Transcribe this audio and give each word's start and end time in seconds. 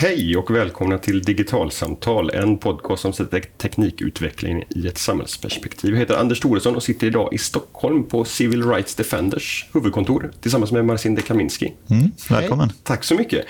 Hej 0.00 0.36
och 0.36 0.50
välkomna 0.50 0.98
till 0.98 1.22
Digitalsamtal, 1.22 2.30
en 2.30 2.58
podcast 2.58 3.02
som 3.02 3.12
sätter 3.12 3.40
teknikutveckling 3.40 4.64
i 4.68 4.86
ett 4.86 4.98
samhällsperspektiv. 4.98 5.90
Jag 5.90 5.98
heter 5.98 6.16
Anders 6.16 6.40
Thoresson 6.40 6.76
och 6.76 6.82
sitter 6.82 7.06
idag 7.06 7.34
i 7.34 7.38
Stockholm 7.38 8.04
på 8.04 8.24
Civil 8.24 8.70
Rights 8.70 8.94
Defenders 8.94 9.66
huvudkontor 9.72 10.32
tillsammans 10.40 10.72
med 10.72 10.84
Marcin 10.84 11.14
Dekaminski. 11.14 11.72
Mm, 11.90 12.10
välkommen. 12.28 12.68
Hej. 12.68 12.78
Tack 12.82 13.04
så 13.04 13.14
mycket. 13.14 13.46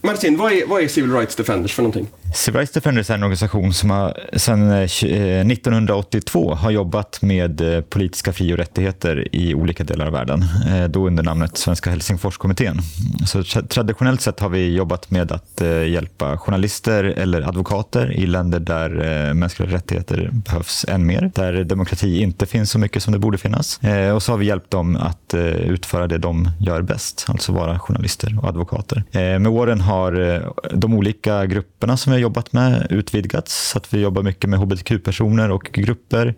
Martin, 0.00 0.36
vad 0.36 0.52
är, 0.52 0.66
vad 0.66 0.82
är 0.82 0.88
Civil 0.88 1.12
Rights 1.12 1.36
Defenders 1.36 1.74
för 1.74 1.82
någonting? 1.82 2.06
Civil 2.34 2.58
Rights 2.58 2.72
Defenders 2.72 3.10
är 3.10 3.14
en 3.14 3.22
organisation 3.22 3.72
som 3.72 3.90
har, 3.90 4.20
sedan 4.32 4.70
eh, 4.70 4.82
1982 4.82 6.52
eh, 6.52 6.58
har 6.58 6.70
jobbat 6.70 7.22
med 7.22 7.60
eh, 7.60 7.80
politiska 7.80 8.32
fri 8.32 8.52
och 8.52 8.56
rättigheter 8.56 9.28
i 9.32 9.54
olika 9.54 9.84
delar 9.84 10.06
av 10.06 10.12
världen, 10.12 10.44
då 10.88 11.06
under 11.06 11.22
namnet 11.22 11.58
Svenska 11.58 11.90
Helsingforskommittén. 11.90 12.80
Så 13.26 13.42
traditionellt 13.44 14.20
sett 14.20 14.40
har 14.40 14.48
vi 14.48 14.74
jobbat 14.74 15.10
med 15.10 15.32
att 15.32 15.62
hjälpa 15.88 16.38
journalister 16.38 17.04
eller 17.04 17.42
advokater 17.42 18.12
i 18.12 18.26
länder 18.26 18.60
där 18.60 19.34
mänskliga 19.34 19.70
rättigheter 19.70 20.30
behövs 20.32 20.84
än 20.88 21.06
mer, 21.06 21.30
där 21.34 21.64
demokrati 21.64 22.20
inte 22.22 22.46
finns 22.46 22.70
så 22.70 22.78
mycket 22.78 23.02
som 23.02 23.12
det 23.12 23.18
borde 23.18 23.38
finnas. 23.38 23.80
Och 24.14 24.22
så 24.22 24.32
har 24.32 24.36
vi 24.36 24.46
hjälpt 24.46 24.70
dem 24.70 24.96
att 24.96 25.34
utföra 25.58 26.06
det 26.06 26.18
de 26.18 26.50
gör 26.60 26.82
bäst, 26.82 27.26
alltså 27.28 27.52
vara 27.52 27.78
journalister 27.78 28.38
och 28.42 28.48
advokater. 28.48 29.04
Med 29.12 29.48
åren 29.48 29.80
har 29.80 30.42
de 30.72 30.94
olika 30.94 31.46
grupperna 31.46 31.96
som 31.96 32.12
är 32.12 32.17
har 32.18 32.22
jobbat 32.22 32.52
med 32.52 32.86
utvidgats. 32.90 33.70
Så 33.70 33.78
att 33.78 33.94
vi 33.94 34.00
jobbar 34.00 34.22
mycket 34.22 34.50
med 34.50 34.58
hbtq-personer 34.58 35.50
och 35.50 35.70
grupper. 35.72 36.34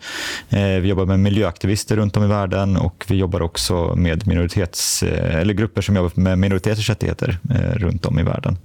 Eh, 0.48 0.60
vi 0.60 0.88
jobbar 0.88 1.06
med 1.06 1.20
miljöaktivister 1.20 1.96
runt 1.96 2.16
om 2.16 2.24
i 2.24 2.26
världen 2.26 2.76
och 2.76 3.04
vi 3.08 3.16
jobbar 3.16 3.42
också 3.42 3.94
med 3.96 4.26
minoritets, 4.26 5.02
eh, 5.02 5.34
eller 5.34 5.54
grupper 5.54 5.82
som 5.82 5.96
jobbar 5.96 6.12
med 6.14 6.38
minoriteters 6.38 6.88
rättigheter 6.88 7.38
eh, 7.50 7.78
runt 7.78 8.06
om 8.06 8.18
i 8.18 8.22
världen. 8.22 8.56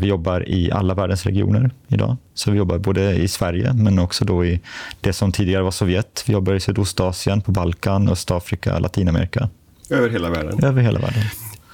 Vi 0.00 0.06
jobbar 0.06 0.48
i 0.48 0.72
alla 0.72 0.94
världens 0.94 1.26
regioner 1.26 1.70
idag. 1.88 2.16
Så 2.34 2.50
vi 2.50 2.58
jobbar 2.58 2.78
både 2.78 3.14
i 3.14 3.28
Sverige 3.28 3.72
men 3.72 3.98
också 3.98 4.24
då 4.24 4.44
i 4.44 4.60
det 5.00 5.12
som 5.12 5.32
tidigare 5.32 5.62
var 5.62 5.70
Sovjet. 5.70 6.24
Vi 6.26 6.32
jobbar 6.32 6.54
i 6.54 6.60
Sydostasien, 6.60 7.40
på 7.40 7.52
Balkan, 7.52 8.08
Östafrika, 8.08 8.78
Latinamerika. 8.78 9.48
Över 9.90 10.08
hela 10.08 10.30
världen? 10.30 10.64
Över 10.64 10.82
hela 10.82 11.00
världen. 11.00 11.22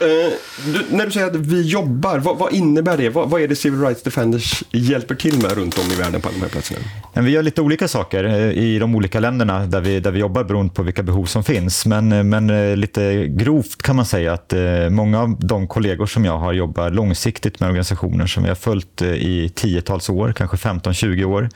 Uh, 0.03 0.33
du, 0.67 0.97
när 0.97 1.07
du 1.07 1.13
säger 1.13 1.27
att 1.27 1.37
vi 1.37 1.63
jobbar, 1.63 2.19
vad, 2.19 2.39
vad 2.39 2.53
innebär 2.53 2.97
det? 2.97 3.09
Vad, 3.09 3.31
vad, 3.31 3.43
är 3.43 3.49
det 3.49 3.57
Civil 3.57 3.81
Rights 3.81 4.03
Defenders 4.03 4.63
hjälper 4.71 5.15
till 5.15 5.43
med 5.43 5.53
runt 5.53 5.79
om 5.79 5.93
i 5.93 5.95
världen 5.95 6.21
på 6.21 6.29
de 6.35 6.41
här 6.41 6.49
platserna? 6.49 6.81
Vi 7.15 7.31
gör 7.31 7.43
lite 7.43 7.63
olika 7.63 7.89
saker 7.89 8.25
eh, 8.25 8.51
i 8.51 8.79
de 8.79 8.95
olika 8.95 9.21
länderna 9.21 9.67
där 9.67 9.81
vi, 9.81 10.01
där 10.01 10.11
vi 10.11 10.19
jobbar 10.19 10.45
beroende 10.45 10.75
på 10.75 10.83
vilka 10.83 11.03
behov 11.03 11.25
som 11.25 11.45
finns. 11.45 11.87
Men, 11.87 12.13
eh, 12.13 12.23
men 12.23 12.75
lite 12.81 13.27
grovt 13.27 13.83
kan 13.83 13.97
man 13.97 14.07
säga 14.07 14.33
att 14.33 14.53
många 14.91 15.21
av 15.21 15.37
de 15.41 15.69
kollegor 15.69 16.07
som 16.07 16.25
jag 16.25 16.39
har 16.39 16.53
jobbar 16.53 16.91
långsiktigt 16.91 17.61
med 17.61 17.69
organisationer 17.69 18.27
som 18.27 18.43
vi 18.43 18.49
har 18.49 18.57
följt 18.57 19.03
i 19.03 19.49
tiotals 19.49 20.11
år, 20.11 20.33
kanske 20.33 20.57
15-20 20.57 21.25
år. 21.25 21.49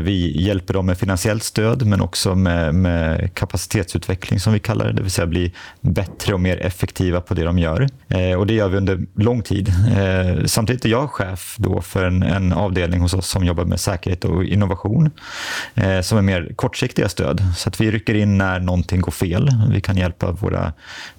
Vi 0.00 0.42
hjälper 0.42 0.74
dem 0.74 0.86
med 0.86 0.98
finansiellt 0.98 1.42
stöd 1.42 1.86
men 1.86 2.00
också 2.00 2.34
med, 2.34 2.74
med 2.74 3.34
kapacitetsutveckling 3.34 4.40
som 4.40 4.52
vi 4.52 4.58
kallar 4.58 4.86
det, 4.86 4.92
det 4.92 5.02
vill 5.02 5.10
säga 5.10 5.26
bli 5.26 5.52
bättre 5.80 6.34
och 6.34 6.40
mer 6.40 6.66
effektiva 6.66 7.20
på 7.20 7.34
det 7.34 7.44
de 7.44 7.51
de 7.52 7.58
gör. 7.58 7.88
Eh, 8.08 8.38
och 8.38 8.46
det 8.46 8.54
gör 8.54 8.68
vi 8.68 8.76
under 8.76 9.00
lång 9.16 9.42
tid. 9.42 9.68
Eh, 9.68 10.44
samtidigt 10.44 10.84
är 10.84 10.88
jag 10.88 11.10
chef 11.10 11.56
då 11.58 11.80
för 11.80 12.04
en, 12.04 12.22
en, 12.22 12.52
avdelning 12.52 13.00
hos 13.00 13.14
oss 13.14 13.28
som 13.28 13.44
jobbar 13.44 13.64
med 13.64 13.80
säkerhet 13.80 14.24
och 14.24 14.44
innovation, 14.44 15.10
eh, 15.74 16.00
som 16.00 16.18
är 16.18 16.22
mer 16.22 16.52
kortsiktiga 16.56 17.08
stöd. 17.08 17.42
Så 17.56 17.68
att 17.68 17.80
vi 17.80 17.90
rycker 17.90 18.14
in 18.14 18.38
när 18.38 18.60
någonting 18.60 19.00
går 19.00 19.12
fel. 19.12 19.48
Vi 19.70 19.80
kan 19.80 19.96
hjälpa 19.96 20.30
våra 20.32 20.72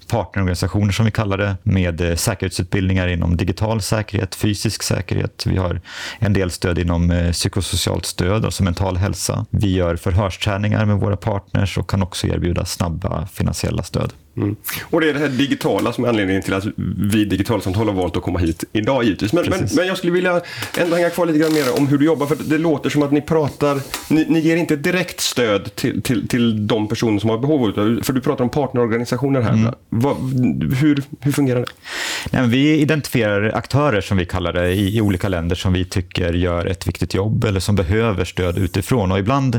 partnerorganisationer 0.08 0.92
som 0.92 1.04
vi 1.04 1.10
kallar 1.10 1.38
det 1.38 1.56
med 1.62 2.00
eh, 2.00 2.16
säkerhetsutbildningar 2.16 3.08
inom 3.08 3.36
digital 3.36 3.82
säkerhet, 3.82 4.34
fysisk 4.34 4.82
säkerhet. 4.82 5.44
Vi 5.46 5.56
har 5.56 5.80
en 6.18 6.32
del 6.32 6.50
stöd 6.50 6.78
inom 6.78 7.10
eh, 7.10 7.32
psykosocialt 7.32 8.06
stöd, 8.06 8.44
alltså 8.44 8.62
mental 8.62 8.96
hälsa. 8.96 9.46
Vi 9.50 9.74
gör 9.74 9.96
förhörsträningar 9.96 10.84
med 10.84 10.96
våra 10.96 11.16
partners 11.16 11.78
och 11.78 11.90
kan 11.90 12.02
också 12.02 12.26
erbjuda 12.26 12.64
snabba 12.64 13.26
finansiella 13.26 13.82
stöd. 13.82 14.12
Mm. 14.36 14.56
Och 14.90 15.00
det 15.00 15.08
är 15.08 15.14
det 15.14 15.20
här 15.20 15.28
digitala 15.28 15.92
som 15.92 16.04
är 16.04 16.08
anledningen 16.08 16.42
till 16.42 16.54
att 16.54 16.64
vi 17.12 17.24
Digitalsamtal 17.24 17.88
har 17.88 17.94
valt 17.94 18.16
att 18.16 18.22
komma 18.22 18.38
hit 18.38 18.64
idag 18.72 19.04
givetvis. 19.04 19.32
Men, 19.32 19.50
men, 19.50 19.68
men, 19.76 19.86
jag 19.86 19.98
skulle 19.98 20.12
vilja 20.12 20.40
ändå 20.78 20.96
hänga 20.96 21.10
kvar 21.10 21.26
lite 21.26 21.38
grann 21.38 21.52
mer 21.52 21.78
om 21.78 21.86
hur 21.86 21.98
du 21.98 22.04
jobbar. 22.04 22.26
För 22.26 22.36
det 22.36 22.58
låter 22.58 22.90
som 22.90 23.02
att 23.02 23.12
ni 23.12 23.20
pratar, 23.20 23.80
ni, 24.08 24.26
ni 24.28 24.40
ger 24.40 24.56
inte 24.56 24.76
direkt 24.76 25.20
stöd 25.20 25.74
till, 25.74 26.02
till, 26.02 26.28
till 26.28 26.66
de 26.66 26.88
personer 26.88 27.18
som 27.18 27.30
har 27.30 27.38
behov 27.38 27.64
av 27.64 27.72
det. 27.72 28.04
För 28.04 28.12
du 28.12 28.20
pratar 28.20 28.44
om 28.44 28.50
partnerorganisationer 28.50 29.40
här. 29.40 29.52
Mm. 29.52 29.74
Vad, 29.88 30.16
hur, 30.80 31.02
hur 31.20 31.32
fungerar 31.32 31.60
det? 31.60 31.66
Nej, 32.30 32.48
vi 32.48 32.80
identifierar 32.80 33.52
aktörer 33.54 34.00
som 34.00 34.16
vi 34.16 34.26
kallar 34.26 34.52
det 34.52 34.72
i, 34.72 34.96
i, 34.96 35.00
olika 35.00 35.28
länder 35.28 35.56
som 35.56 35.72
vi 35.72 35.84
tycker 35.84 36.32
gör 36.32 36.66
ett 36.66 36.86
viktigt 36.86 37.14
jobb 37.14 37.44
eller 37.44 37.60
som 37.60 37.76
behöver 37.76 38.24
stöd 38.24 38.58
utifrån. 38.58 39.12
Och 39.12 39.18
ibland 39.18 39.54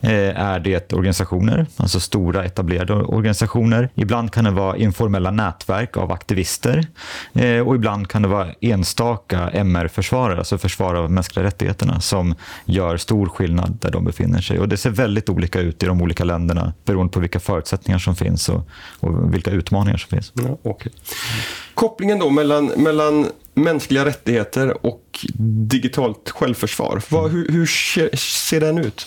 eh, 0.00 0.40
är 0.40 0.60
det 0.60 0.92
organisationer, 0.92 1.66
alltså 1.76 2.00
stora 2.00 2.44
etablerade 2.44 2.94
organisationer. 2.94 3.88
Ibland 3.94 4.20
Ibland 4.20 4.32
kan 4.32 4.44
det 4.44 4.50
vara 4.50 4.76
informella 4.76 5.30
nätverk 5.30 5.96
av 5.96 6.12
aktivister 6.12 6.86
eh, 7.34 7.60
och 7.60 7.74
ibland 7.74 8.08
kan 8.08 8.22
det 8.22 8.28
vara 8.28 8.52
enstaka 8.60 9.50
MR-försvarare, 9.50 10.38
alltså 10.38 10.58
försvarare 10.58 10.98
av 10.98 11.10
mänskliga 11.10 11.44
rättigheterna, 11.44 12.00
som 12.00 12.34
gör 12.64 12.96
stor 12.96 13.26
skillnad 13.26 13.78
där 13.80 13.90
de 13.90 13.99
befinner 14.04 14.40
sig. 14.40 14.58
Och 14.58 14.68
Det 14.68 14.76
ser 14.76 14.90
väldigt 14.90 15.28
olika 15.28 15.60
ut 15.60 15.82
i 15.82 15.86
de 15.86 16.02
olika 16.02 16.24
länderna 16.24 16.72
beroende 16.84 17.12
på 17.12 17.20
vilka 17.20 17.40
förutsättningar 17.40 17.98
som 17.98 18.16
finns 18.16 18.48
och, 18.48 18.68
och 19.00 19.34
vilka 19.34 19.50
utmaningar 19.50 19.96
som 19.96 20.08
finns. 20.08 20.32
Ja, 20.34 20.58
okay. 20.62 20.92
Kopplingen 21.74 22.18
då 22.18 22.30
mellan, 22.30 22.66
mellan 22.66 23.26
mänskliga 23.54 24.04
rättigheter 24.04 24.86
och 24.86 25.26
digitalt 25.66 26.30
självförsvar. 26.30 27.02
Vad, 27.08 27.30
hur, 27.30 27.48
hur 27.48 27.66
ser, 27.66 28.16
ser 28.16 28.60
den 28.60 28.78
ut? 28.78 29.06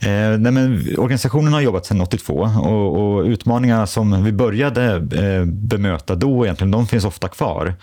Eh, 0.00 0.38
nej 0.38 0.52
men, 0.52 0.94
organisationen 0.98 1.52
har 1.52 1.60
jobbat 1.60 1.86
sedan 1.86 2.00
82 2.00 2.34
och, 2.34 3.16
och 3.16 3.24
utmaningarna 3.24 3.86
som 3.86 4.24
vi 4.24 4.32
började 4.32 4.94
eh, 4.94 5.44
bemöta 5.44 6.14
då 6.14 6.44
egentligen, 6.44 6.70
de 6.70 6.86
finns 6.86 7.04
ofta 7.04 7.28
kvar. 7.28 7.74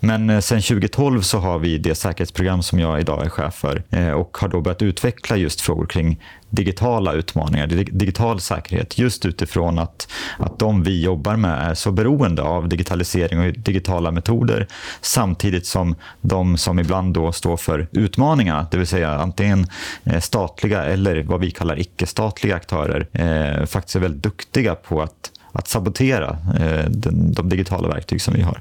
Men 0.00 0.30
eh, 0.30 0.40
sedan 0.40 0.62
2012 0.62 1.20
så 1.20 1.38
har 1.38 1.58
vi 1.58 1.78
det 1.78 1.94
säkerhetsprogram 1.94 2.62
som 2.62 2.80
jag 2.80 3.00
idag 3.00 3.24
är 3.24 3.28
chef 3.28 3.54
för 3.54 3.82
eh, 3.90 4.10
och 4.10 4.38
har 4.40 4.48
då 4.48 4.60
börjat 4.60 4.82
utveckla 4.82 5.36
just 5.36 5.60
frågor 5.60 5.86
kring 5.86 6.20
digitala 6.54 7.12
utmaningar, 7.12 7.66
digital 7.92 8.40
säkerhet, 8.40 8.98
just 8.98 9.26
utifrån 9.26 9.78
att, 9.78 10.08
att 10.38 10.58
de 10.58 10.82
vi 10.82 11.02
jobbar 11.02 11.36
med 11.36 11.70
är 11.70 11.74
så 11.74 11.92
beroende 11.92 12.42
av 12.42 12.68
digitalisering 12.68 13.38
och 13.38 13.52
digitala 13.58 14.10
metoder 14.10 14.66
samtidigt 15.00 15.66
som 15.66 15.94
de 16.20 16.56
som 16.56 16.78
ibland 16.78 17.14
då 17.14 17.32
står 17.32 17.56
för 17.56 17.88
utmaningarna, 17.92 18.66
det 18.70 18.76
vill 18.76 18.86
säga 18.86 19.10
antingen 19.10 19.66
eh, 20.04 20.20
statliga 20.20 20.84
eller 20.84 21.22
vad 21.22 21.40
vi 21.40 21.50
kallar 21.50 21.80
icke-statliga 21.80 22.56
aktörer, 22.56 23.06
eh, 23.12 23.66
faktiskt 23.66 23.96
är 23.96 24.00
väldigt 24.00 24.22
duktiga 24.22 24.74
på 24.74 25.02
att, 25.02 25.30
att 25.52 25.68
sabotera 25.68 26.38
eh, 26.60 26.90
den, 26.90 27.32
de 27.32 27.48
digitala 27.48 27.88
verktyg 27.88 28.22
som 28.22 28.34
vi 28.34 28.42
har. 28.42 28.60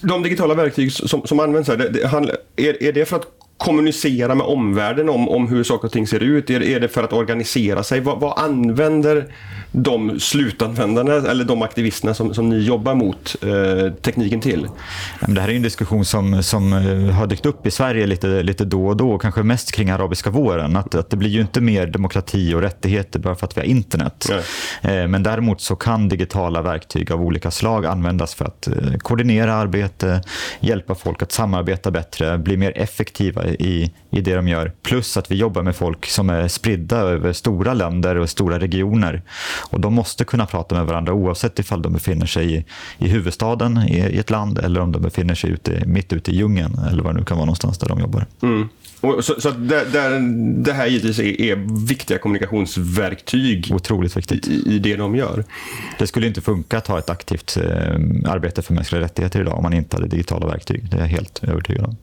De 0.00 0.22
digitala 0.22 0.54
verktyg 0.54 0.92
som, 0.92 1.26
som 1.26 1.40
används 1.40 1.68
här, 1.68 1.76
det, 1.76 1.88
det, 1.88 2.02
är, 2.56 2.82
är 2.82 2.92
det 2.92 3.04
för 3.04 3.16
att 3.16 3.26
kommunicera 3.62 4.34
med 4.34 4.46
omvärlden 4.46 5.08
om, 5.08 5.28
om 5.28 5.48
hur 5.48 5.64
saker 5.64 5.86
och 5.86 5.92
ting 5.92 6.06
ser 6.06 6.20
ut? 6.20 6.50
Är, 6.50 6.62
är 6.62 6.80
det 6.80 6.88
för 6.88 7.02
att 7.02 7.12
organisera 7.12 7.82
sig? 7.82 8.00
Vad, 8.00 8.20
vad 8.20 8.38
använder 8.38 9.26
de 9.72 10.20
slutanvändarna 10.20 11.12
eller 11.12 11.44
de 11.44 11.62
aktivisterna 11.62 12.14
som, 12.14 12.34
som 12.34 12.48
ni 12.48 12.58
jobbar 12.58 12.94
mot 12.94 13.36
eh, 13.42 13.92
tekniken 13.92 14.40
till? 14.40 14.68
Det 15.26 15.40
här 15.40 15.48
är 15.48 15.52
en 15.52 15.62
diskussion 15.62 16.04
som, 16.04 16.42
som 16.42 16.72
eh, 16.72 17.14
har 17.14 17.26
dykt 17.26 17.46
upp 17.46 17.66
i 17.66 17.70
Sverige 17.70 18.06
lite, 18.06 18.42
lite 18.42 18.64
då 18.64 18.86
och 18.86 18.96
då, 18.96 19.18
kanske 19.18 19.42
mest 19.42 19.72
kring 19.72 19.90
arabiska 19.90 20.30
våren. 20.30 20.76
Att, 20.76 20.94
att 20.94 21.10
det 21.10 21.16
blir 21.16 21.30
ju 21.30 21.40
inte 21.40 21.60
mer 21.60 21.86
demokrati 21.86 22.54
och 22.54 22.60
rättigheter 22.60 23.18
bara 23.18 23.34
för 23.34 23.46
att 23.46 23.56
vi 23.56 23.60
har 23.60 23.66
internet. 23.66 24.30
Eh, 24.82 25.06
men 25.06 25.22
däremot 25.22 25.60
så 25.60 25.76
kan 25.76 26.08
digitala 26.08 26.62
verktyg 26.62 27.12
av 27.12 27.22
olika 27.22 27.50
slag 27.50 27.86
användas 27.86 28.34
för 28.34 28.44
att 28.44 28.66
eh, 28.66 28.74
koordinera 28.98 29.54
arbete, 29.54 30.22
hjälpa 30.60 30.94
folk 30.94 31.22
att 31.22 31.32
samarbeta 31.32 31.90
bättre, 31.90 32.38
bli 32.38 32.56
mer 32.56 32.72
effektiva 32.76 33.42
i, 33.60 33.92
i 34.10 34.20
det 34.20 34.34
de 34.34 34.48
gör. 34.48 34.72
Plus 34.82 35.16
att 35.16 35.30
vi 35.30 35.34
jobbar 35.34 35.62
med 35.62 35.76
folk 35.76 36.06
som 36.06 36.30
är 36.30 36.48
spridda 36.48 36.96
över 36.96 37.32
stora 37.32 37.74
länder 37.74 38.16
och 38.16 38.30
stora 38.30 38.58
regioner. 38.58 39.22
Och 39.70 39.80
de 39.80 39.94
måste 39.94 40.24
kunna 40.24 40.46
prata 40.46 40.74
med 40.74 40.86
varandra 40.86 41.12
oavsett 41.12 41.58
ifall 41.58 41.82
de 41.82 41.92
befinner 41.92 42.26
sig 42.26 42.54
i, 42.54 42.64
i 42.98 43.08
huvudstaden 43.08 43.78
i, 43.78 43.96
i 43.96 44.18
ett 44.18 44.30
land 44.30 44.58
eller 44.58 44.80
om 44.80 44.92
de 44.92 45.02
befinner 45.02 45.34
sig 45.34 45.50
ute, 45.50 45.82
mitt 45.86 46.12
ute 46.12 46.30
i 46.30 46.36
djungeln 46.36 46.78
eller 46.90 47.02
vad 47.02 47.14
det 47.14 47.18
nu 47.18 47.24
kan 47.24 47.36
vara 47.36 47.46
någonstans 47.46 47.78
där 47.78 47.88
de 47.88 48.00
jobbar. 48.00 48.26
Mm. 48.42 48.68
Så, 49.22 49.40
så 49.40 49.50
det, 49.50 49.84
det, 49.92 50.18
det, 50.62 50.72
här 50.72 50.86
givetvis 50.86 51.18
är, 51.18 51.40
är, 51.40 51.86
viktiga 51.86 52.18
kommunikationsverktyg 52.18 53.68
Otroligt 53.74 54.16
viktigt. 54.16 54.48
I, 54.48 54.74
i, 54.74 54.78
det 54.78 54.96
de 54.96 55.16
gör. 55.16 55.44
Det 55.98 56.06
skulle 56.06 56.26
inte 56.26 56.40
funka 56.40 56.78
att 56.78 56.86
ha 56.86 56.98
ett 56.98 57.10
aktivt 57.10 57.56
eh, 57.56 58.32
arbete 58.32 58.62
för 58.62 58.74
mänskliga 58.74 59.02
rättigheter 59.02 59.40
idag 59.40 59.56
om 59.56 59.62
man 59.62 59.72
inte 59.72 59.96
hade 59.96 60.08
digitala 60.08 60.46
verktyg. 60.46 60.90
Det 60.90 60.96
är 60.96 61.00
jag 61.00 61.06
helt 61.06 61.44
övertygad 61.44 61.84
om. 61.84 61.96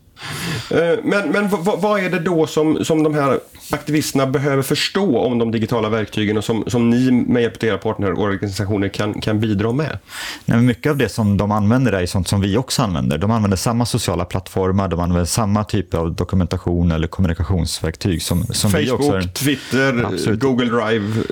Eh, 0.72 1.00
men, 1.04 1.30
men 1.30 1.50
vad 1.64 2.00
är 2.00 2.10
det 2.10 2.20
då 2.20 2.48
som, 2.48 2.86
som 2.86 3.04
de 3.04 3.14
här 3.14 3.40
aktivisterna 3.72 4.28
behöver 4.28 4.64
förstå 4.64 5.20
om 5.20 5.38
de 5.38 5.52
digitala 5.52 5.90
verktygen 5.90 6.38
och 6.38 6.44
som, 6.44 6.64
som 6.68 6.90
ni 6.90 7.12
med 7.12 7.42
hjälp 7.42 7.64
av 7.64 7.70
era 7.70 7.78
partnerorganisationer 7.78 8.88
kan, 8.88 9.22
kan 9.22 9.40
bidra 9.40 9.72
med? 9.72 9.98
Nej, 10.46 10.62
mycket 10.62 10.90
av 10.90 10.98
det 10.98 11.10
som 11.10 11.38
de 11.38 11.52
använder 11.52 11.92
är 11.94 12.06
sånt 12.06 12.28
som 12.28 12.42
vi 12.42 12.58
också 12.58 12.82
använder. 12.82 13.18
De 13.18 13.32
använder 13.32 13.58
samma 13.58 13.86
sociala 13.86 14.26
plattformar, 14.26 14.88
de 14.88 15.00
använder 15.00 15.26
samma 15.26 15.64
typ 15.64 15.94
av 15.94 16.16
dokumentation 16.16 16.92
eller 16.92 17.08
kommunikationsverktyg 17.08 18.22
som, 18.22 18.44
som 18.44 18.72
Facebook, 18.72 18.86
vi 18.86 18.92
också 18.92 19.12
är, 19.12 19.22
Twitter, 19.22 20.06
absolut. 20.14 20.40
Google 20.40 20.66
Drive. 20.66 21.24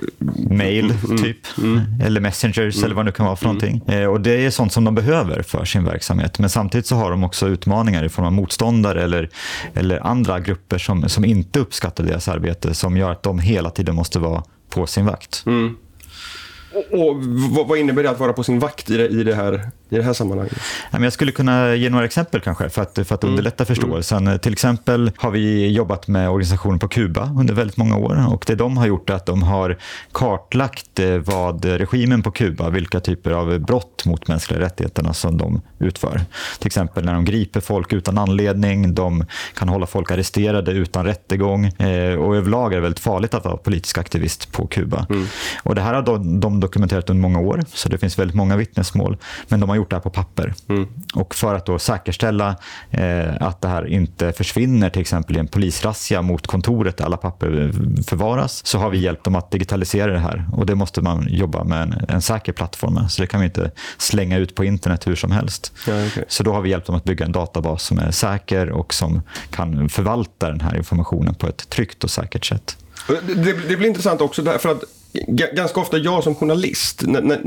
Mail, 0.50 0.94
mm, 1.06 1.18
typ. 1.18 1.38
Mm. 1.58 1.82
Eller 2.06 2.22
Messengers 2.22 2.76
mm. 2.76 2.86
eller 2.86 2.96
vad 2.96 3.06
det 3.06 3.10
nu 3.10 3.12
kan 3.12 3.26
vara 3.26 3.36
för 3.36 3.46
mm. 3.46 3.58
någonting. 3.58 3.96
Eh, 3.96 4.06
och 4.06 4.22
det 4.22 4.46
är 4.46 4.50
sånt 4.50 4.74
som 4.74 4.84
de 4.84 4.96
behöver 4.96 5.42
för 5.42 5.66
sin 5.66 5.84
verksamhet. 5.84 6.40
Men 6.40 6.50
samtidigt 6.50 6.86
så 6.86 6.96
har 6.96 7.12
de 7.12 7.24
också 7.24 7.48
utmaningar 7.48 8.04
i 8.04 8.10
form 8.10 8.26
av 8.26 8.32
motståndare 8.78 9.04
eller, 9.04 9.30
eller 9.74 10.08
andra 10.08 10.40
grupper 10.40 10.78
som, 10.78 11.10
som 11.10 11.26
inte 11.26 11.60
uppskattar 11.60 12.04
deras 12.04 12.28
arbete 12.28 12.74
som 12.74 12.98
gör 12.98 13.12
att 13.12 13.24
de 13.24 13.40
hela 13.40 13.70
tiden 13.70 13.96
måste 13.96 14.20
vara 14.20 14.44
på 14.70 14.88
sin 14.88 15.06
vakt. 15.06 15.44
Mm. 15.46 15.78
Och, 16.74 17.00
och 17.00 17.68
vad 17.68 17.78
innebär 17.78 18.04
det 18.04 18.10
att 18.10 18.20
vara 18.20 18.34
på 18.34 18.44
sin 18.44 18.60
vakt 18.60 18.90
i 18.90 18.98
det, 18.98 19.08
i 19.08 19.24
det, 19.24 19.36
här, 19.36 19.72
i 19.90 19.98
det 19.98 20.04
här 20.04 20.14
sammanhanget? 20.14 20.54
Jag 20.92 21.14
skulle 21.14 21.32
kunna 21.32 21.76
ge 21.76 21.90
några 21.90 22.06
exempel 22.06 22.42
kanske 22.42 22.70
för 22.70 22.82
att, 22.82 22.94
för 22.94 23.16
att 23.16 23.24
mm. 23.24 23.32
underlätta 23.32 23.64
mm. 23.64 23.68
förståelsen. 23.76 24.28
Mm. 24.28 24.40
Till 24.40 24.54
exempel 24.54 25.12
har 25.18 25.32
vi 25.32 25.72
jobbat 25.72 26.08
med 26.08 26.30
organisationer 26.30 26.78
på 26.78 26.88
Kuba 26.88 27.32
under 27.40 27.54
väldigt 27.54 27.78
många 27.78 27.98
år 27.98 28.34
och 28.34 28.44
det 28.48 28.56
de 28.56 28.78
har 28.78 28.88
gjort 28.88 29.10
är 29.10 29.14
att 29.14 29.26
de 29.26 29.44
har 29.44 29.78
kartlagt 30.12 31.00
eh, 31.00 31.16
vad 31.16 31.66
regimen 31.66 32.24
på 32.24 32.32
Kuba, 32.32 32.70
vilka 32.70 33.00
typer 33.00 33.32
av 33.32 33.60
brott 33.60 34.06
mot 34.06 34.28
mänskliga 34.28 34.60
rättigheterna 34.60 35.14
som 35.14 35.38
de 35.38 35.62
utför. 35.80 36.22
Till 36.60 36.68
exempel 36.68 37.06
när 37.06 37.14
de 37.14 37.26
griper 37.26 37.60
folk 37.60 37.94
utan 37.94 38.18
anledning, 38.18 38.96
de 38.96 39.26
kan 39.54 39.70
hålla 39.70 39.86
folk 39.86 40.12
arresterade 40.12 40.72
utan 40.72 41.06
rättegång 41.06 41.66
eh, 41.66 42.14
och 42.14 42.36
överlag 42.36 42.72
är 42.72 42.76
det 42.76 42.82
väldigt 42.82 43.00
farligt 43.00 43.34
att 43.34 43.46
vara 43.46 43.58
politisk 43.58 43.98
aktivist 43.98 44.52
på 44.52 44.68
Kuba. 44.68 45.06
Mm. 45.10 45.26
Och 45.64 45.76
det 45.76 45.82
här 45.82 45.94
har 45.94 46.02
de, 46.02 46.40
de 46.40 46.60
dokumenterat 46.60 47.10
under 47.10 47.22
många 47.22 47.40
år, 47.40 47.64
så 47.74 47.90
det 47.90 47.98
finns 47.98 48.20
väldigt 48.20 48.36
många 48.36 48.58
vittnesmål. 48.58 49.18
Men 49.48 49.60
de 49.60 49.70
har 49.70 49.77
gjort 49.78 49.90
det 49.90 49.96
här 49.96 50.02
på 50.02 50.10
papper. 50.10 50.54
Mm. 50.70 50.88
Och 51.16 51.36
för 51.36 51.56
att 51.56 51.66
då 51.66 51.80
säkerställa 51.80 52.56
eh, 52.92 53.36
att 53.40 53.62
det 53.62 53.68
här 53.68 53.88
inte 53.88 54.34
försvinner, 54.34 54.90
till 54.90 55.02
exempel 55.02 55.36
i 55.38 55.40
en 55.40 55.48
polisrazzia 55.48 56.22
mot 56.22 56.48
kontoret 56.48 56.98
där 56.98 57.06
alla 57.06 57.18
papper 57.18 57.72
förvaras, 58.08 58.66
så 58.66 58.78
har 58.78 58.90
vi 58.90 58.98
hjälpt 58.98 59.24
dem 59.24 59.36
att 59.36 59.52
digitalisera 59.52 60.14
det 60.14 60.20
här. 60.20 60.46
Och 60.54 60.66
det 60.66 60.76
måste 60.76 61.02
man 61.02 61.28
jobba 61.30 61.64
med 61.64 61.82
en, 61.82 62.06
en 62.10 62.22
säker 62.22 62.54
plattform 62.54 62.94
med. 62.94 63.12
Så 63.12 63.22
det 63.22 63.28
kan 63.28 63.40
vi 63.40 63.46
inte 63.46 63.72
slänga 63.98 64.38
ut 64.38 64.56
på 64.56 64.66
internet 64.66 65.08
hur 65.08 65.16
som 65.16 65.32
helst. 65.32 65.72
Ja, 65.88 66.06
okay. 66.06 66.24
Så 66.28 66.44
då 66.44 66.54
har 66.54 66.62
vi 66.62 66.70
hjälpt 66.70 66.88
dem 66.88 66.96
att 66.96 67.04
bygga 67.04 67.26
en 67.26 67.32
databas 67.32 67.84
som 67.84 68.00
är 68.00 68.12
säker 68.12 68.70
och 68.70 68.94
som 68.94 69.22
kan 69.52 69.90
förvalta 69.90 70.50
den 70.50 70.62
här 70.62 70.78
informationen 70.78 71.36
på 71.36 71.48
ett 71.48 71.70
tryggt 71.70 72.04
och 72.04 72.10
säkert 72.10 72.46
sätt. 72.46 72.78
Det, 73.08 73.54
det, 73.54 73.78
blir 73.78 73.88
intressant 73.88 74.22
också 74.22 74.42
därför 74.42 74.70
att 74.70 74.84
ganska 75.28 75.80
ofta 75.80 75.98
jag 75.98 76.24
som 76.24 76.36
journalist, 76.36 77.04
när, 77.08 77.22
när, 77.22 77.42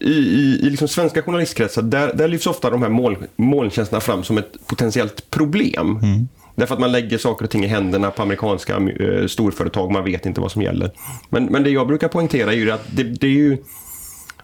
i, 0.00 0.08
i, 0.08 0.60
i 0.62 0.70
liksom 0.70 0.88
svenska 0.88 1.22
journalistkretsar, 1.22 1.82
där, 1.82 2.12
där 2.14 2.28
lyfts 2.28 2.46
ofta 2.46 2.70
de 2.70 2.82
här 2.82 2.88
mål, 2.88 3.16
molntjänsterna 3.36 4.00
fram 4.00 4.24
som 4.24 4.38
ett 4.38 4.66
potentiellt 4.66 5.30
problem. 5.30 5.98
Mm. 6.02 6.28
Därför 6.54 6.74
att 6.74 6.80
man 6.80 6.92
lägger 6.92 7.18
saker 7.18 7.44
och 7.44 7.50
ting 7.50 7.64
i 7.64 7.66
händerna 7.66 8.10
på 8.10 8.22
amerikanska 8.22 8.76
äh, 8.76 9.26
storföretag, 9.26 9.90
man 9.90 10.04
vet 10.04 10.26
inte 10.26 10.40
vad 10.40 10.52
som 10.52 10.62
gäller. 10.62 10.90
Men, 11.28 11.44
men 11.44 11.62
det 11.62 11.70
jag 11.70 11.86
brukar 11.86 12.08
poängtera 12.08 12.52
är 12.52 12.56
ju 12.56 12.70
att 12.70 12.84
det, 12.90 13.02
det 13.02 13.26
är 13.26 13.30
ju 13.30 13.56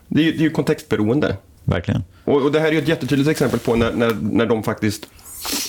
det 0.08 0.28
är, 0.28 0.32
det 0.32 0.38
är 0.38 0.42
ju 0.42 0.50
kontextberoende. 0.50 1.36
Verkligen. 1.64 2.04
Och, 2.24 2.42
och, 2.42 2.52
det 2.52 2.60
här 2.60 2.68
är 2.68 2.72
ju 2.72 2.78
ett 2.78 2.88
jättetydligt 2.88 3.30
exempel 3.30 3.58
på 3.58 3.76
när, 3.76 3.92
när, 3.92 4.16
när 4.20 4.46
de 4.46 4.62
faktiskt 4.62 5.06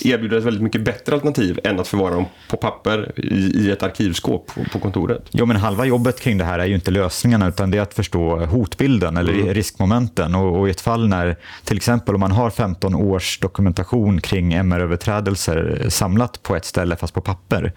erbjuder 0.04 0.38
ett 0.38 0.44
väldigt 0.44 0.62
mycket 0.62 0.80
bättre 0.80 1.14
alternativ 1.14 1.60
än 1.64 1.80
att 1.80 1.88
förvara 1.88 2.14
dem 2.14 2.24
på 2.48 2.56
papper 2.56 3.12
i, 3.16 3.70
ett 3.70 3.82
arkivskåp 3.82 4.46
på, 4.54 4.64
på, 4.72 4.78
kontoret. 4.78 5.22
Jo, 5.30 5.46
men 5.46 5.56
halva 5.56 5.84
jobbet 5.84 6.20
kring 6.20 6.38
det 6.38 6.44
här 6.44 6.58
är 6.58 6.66
ju 6.66 6.74
inte 6.74 6.90
lösningarna 6.90 7.48
utan 7.48 7.70
det 7.70 7.78
är 7.78 7.82
att 7.82 7.94
förstå 7.94 8.36
hotbilden 8.46 9.16
eller 9.16 9.32
mm. 9.32 9.54
riskmomenten. 9.54 10.34
Och, 10.34 10.60
och, 10.60 10.68
i 10.68 10.70
ett 10.70 10.80
fall 10.80 11.08
när 11.08 11.36
till 11.64 11.76
exempel 11.76 12.14
om 12.14 12.20
man 12.20 12.32
har 12.32 12.50
15 12.50 12.94
års 12.94 13.38
dokumentation 13.38 14.20
kring 14.20 14.52
MR-överträdelser 14.52 15.86
samlat 15.88 16.42
på 16.42 16.56
ett 16.56 16.64
ställe 16.64 16.96
fast 16.96 17.14
på 17.14 17.20
papper. 17.20 17.72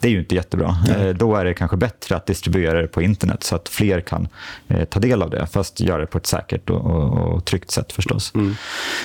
Det 0.00 0.08
är 0.08 0.12
ju 0.12 0.18
inte 0.18 0.34
jättebra. 0.34 0.76
Mm. 0.88 1.18
då 1.18 1.36
är 1.36 1.44
det 1.44 1.54
kanske 1.54 1.76
bättre 1.76 2.16
att 2.16 2.26
distribuera 2.26 2.82
det 2.82 2.88
på 2.88 3.02
internet 3.02 3.42
så 3.42 3.56
att 3.56 3.68
fler 3.68 4.00
kan 4.00 4.28
eh, 4.68 4.84
ta 4.84 5.00
del 5.00 5.22
av 5.22 5.30
det 5.30 5.46
fast 5.46 5.80
göra 5.80 6.00
det 6.00 6.06
på 6.06 6.18
ett 6.18 6.26
säkert 6.26 6.70
och, 6.70 6.86
och, 6.86 7.34
och 7.34 7.44
tryggt 7.44 7.70
sätt 7.70 7.92
förstås. 7.92 8.32
Mm. 8.34 8.54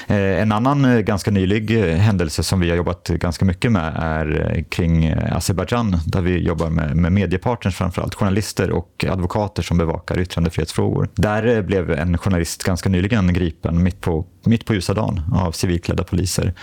Eh, 0.08 0.42
en 0.42 0.52
annan 0.52 0.86
eh, 0.86 1.00
ganska 1.00 1.32
nylig 1.32 1.70
händelse 1.80 2.37
rörelse 2.38 2.50
som 2.50 2.60
vi 2.60 2.70
har 2.70 2.78
jobbat 2.78 3.08
ganska 3.08 3.46
mycket 3.46 3.72
med 3.72 3.94
är 3.96 4.56
eh, 4.56 4.64
kring 4.64 5.06
eh, 5.06 5.38
Azerbajdzjan 5.38 5.98
där 6.06 6.22
vi 6.22 6.38
jobbar 6.40 6.70
med, 6.70 6.96
med 6.96 7.12
mediepartners 7.12 7.76
framförallt, 7.76 8.16
journalister 8.16 8.72
och 8.72 9.06
advokater 9.10 9.64
som 9.64 9.78
bevakar 9.78 10.20
yttrandefrihetsfrågor. 10.20 11.10
Där 11.16 11.48
eh, 11.48 11.62
blev 11.62 11.92
en 11.92 12.18
journalist 12.18 12.64
ganska 12.64 12.90
nyligen 12.90 13.34
gripen 13.34 13.84
mitt 13.84 14.02
på, 14.02 14.26
mitt 14.46 14.66
på 14.66 14.74
ljusa 14.74 14.94
dagen 14.94 15.22
av 15.34 15.52
civilklädda 15.52 16.04
poliser. 16.04 16.54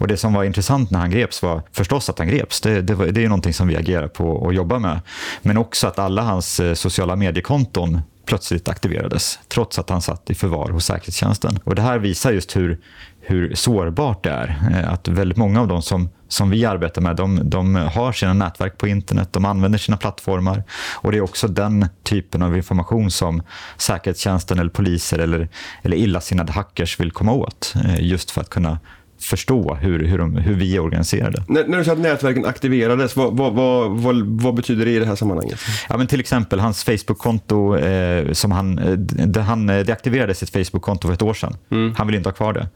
Och 0.00 0.08
det 0.08 0.16
som 0.16 0.34
var 0.34 0.44
intressant 0.44 0.90
när 0.90 0.98
han 0.98 1.10
greps 1.10 1.42
var 1.42 1.62
förstås 1.72 2.10
att 2.10 2.18
han 2.18 2.28
greps. 2.28 2.60
Det, 2.60 2.82
det, 2.82 2.94
var, 2.94 3.06
det 3.06 3.24
är 3.24 3.28
någonting 3.28 3.54
som 3.54 3.68
vi 3.68 3.76
agerar 3.76 4.08
på 4.08 4.24
och 4.24 4.54
jobbar 4.54 4.78
med. 4.78 5.00
Men 5.42 5.58
också 5.58 5.86
att 5.86 5.98
alla 5.98 6.22
hans 6.22 6.60
sociala 6.74 7.16
mediekonton 7.16 8.00
plötsligt 8.26 8.68
aktiverades 8.68 9.38
trots 9.48 9.78
att 9.78 9.90
han 9.90 10.02
satt 10.02 10.30
i 10.30 10.34
förvar 10.34 10.70
hos 10.70 10.84
säkerhetstjänsten. 10.84 11.58
Och 11.64 11.74
det 11.74 11.82
här 11.82 11.98
visar 11.98 12.32
just 12.32 12.56
hur, 12.56 12.78
hur 13.22 13.54
sårbart 13.54 14.24
det 14.24 14.30
är. 14.30 14.58
Eh, 14.70 14.92
att 14.92 15.08
väldigt 15.08 15.38
många 15.38 15.60
av 15.60 15.68
de 15.68 15.82
som, 15.82 16.10
som 16.28 16.50
vi 16.50 16.64
arbetar 16.64 17.02
med, 17.02 17.16
de, 17.16 17.40
de 17.50 17.74
har 17.74 18.12
sina 18.12 18.32
nätverk 18.32 18.78
på 18.78 18.88
internet, 18.88 19.28
de 19.32 19.44
använder 19.44 19.78
sina 19.78 19.96
plattformar. 19.96 20.64
Och 20.94 21.12
det 21.12 21.18
är 21.18 21.22
också 21.22 21.48
den 21.48 21.88
typen 22.02 22.42
av 22.42 22.56
information 22.56 23.10
som 23.10 23.42
säkerhetstjänsten 23.76 24.58
eller 24.58 24.70
poliser 24.70 25.18
eller, 25.18 25.48
eller 25.82 25.96
illasinnade 25.96 26.52
hackers 26.52 27.00
vill 27.00 27.10
komma 27.10 27.32
åt. 27.32 27.74
Eh, 27.84 28.06
just 28.06 28.30
för 28.30 28.40
att 28.40 28.50
kunna 28.50 28.78
förstå 29.22 29.74
hur, 29.74 30.04
hur, 30.04 30.18
de, 30.18 30.36
hur 30.36 30.54
vi 30.54 30.76
är 30.76 30.80
organiserade. 30.80 31.42
När, 31.48 31.66
när 31.66 31.78
du 31.78 31.84
säger 31.84 31.96
att 31.96 32.02
nätverken 32.02 32.46
aktiverades, 32.46 33.16
vad, 33.16 33.36
vad, 33.36 33.52
vad, 33.90 34.22
vad, 34.26 34.54
betyder 34.54 34.84
det 34.84 34.90
i 34.90 34.98
det 34.98 35.06
här 35.06 35.16
sammanhanget? 35.16 35.60
Ja, 35.88 35.96
men 35.96 36.06
till 36.06 36.20
exempel 36.20 36.60
hans 36.60 36.84
Facebook-konto, 36.84 37.76
eh, 37.76 38.32
som 38.32 38.52
han, 38.52 38.78
eh, 38.78 39.42
han 39.42 39.70
eh, 39.70 39.84
deaktiverade 39.84 40.34
sitt 40.34 40.50
Facebook-konto 40.50 41.08
för 41.08 41.14
ett 41.14 41.22
år 41.22 41.34
sedan. 41.34 41.56
Mm. 41.70 41.94
Han 41.98 42.06
vill 42.06 42.16
inte 42.16 42.28
ha 42.28 42.34
kvar 42.34 42.52
det. 42.52 42.68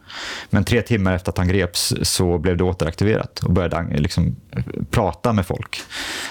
Men 0.51 0.65
tre 0.65 0.83
timmar 0.83 1.15
efter 1.15 1.31
att 1.31 1.39
han 1.39 1.49
greps 1.49 1.95
så 2.03 2.39
blev 2.39 2.57
det 2.57 2.65
återaktiverat 2.65 3.41
och 3.45 3.53
började 3.53 3.97
liksom, 3.97 4.37
prata 4.91 5.33
med 5.33 5.47
folk. 5.47 5.81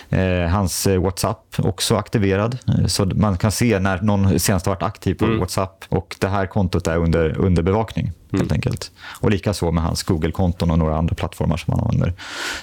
Eh, 0.10 0.50
hans 0.50 0.88
eh, 0.88 1.02
WhatsApp 1.02 1.56
också 1.58 1.96
aktiverad, 1.96 2.58
så 2.88 3.06
man 3.06 3.38
kan 3.38 3.52
se 3.52 3.80
när 3.80 4.02
någon 4.02 4.40
senast 4.40 4.66
har 4.66 4.74
varit 4.74 4.84
aktiv 4.84 5.14
på 5.14 5.26
mm. 5.26 5.40
WhatsApp 5.40 5.86
och 5.90 6.16
det 6.20 6.28
här 6.28 6.46
kontot 6.46 6.88
är 6.88 6.98
under, 6.98 7.38
under 7.38 7.64
bevakning 7.64 8.12
helt 8.38 8.52
mm. 8.52 8.56
enkelt. 8.56 8.92
Och 9.20 9.32
likaså 9.32 9.72
med 9.72 9.84
hans 9.84 10.04
Google-konton 10.04 10.72
och 10.72 10.80
några 10.80 10.98
andra 10.98 11.16
plattformar 11.16 11.58
som 11.58 11.74
han 11.74 11.84
använder. 11.84 12.14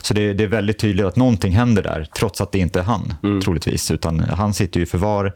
Så 0.03 0.15
det, 0.15 0.33
det, 0.33 0.45
är 0.45 0.49
väldigt 0.49 0.79
tydligt 0.79 1.07
att 1.07 1.17
någonting 1.17 1.53
händer 1.53 1.83
där, 1.83 2.09
trots 2.19 2.41
att 2.41 2.53
det 2.53 2.59
inte 2.59 2.81
är 2.81 2.85
han, 2.85 3.15
mm. 3.23 3.41
troligtvis. 3.41 3.91
Utan 3.91 4.21
han 4.21 4.55
sitter 4.55 4.81
i 4.81 4.87
förvar, 4.87 5.33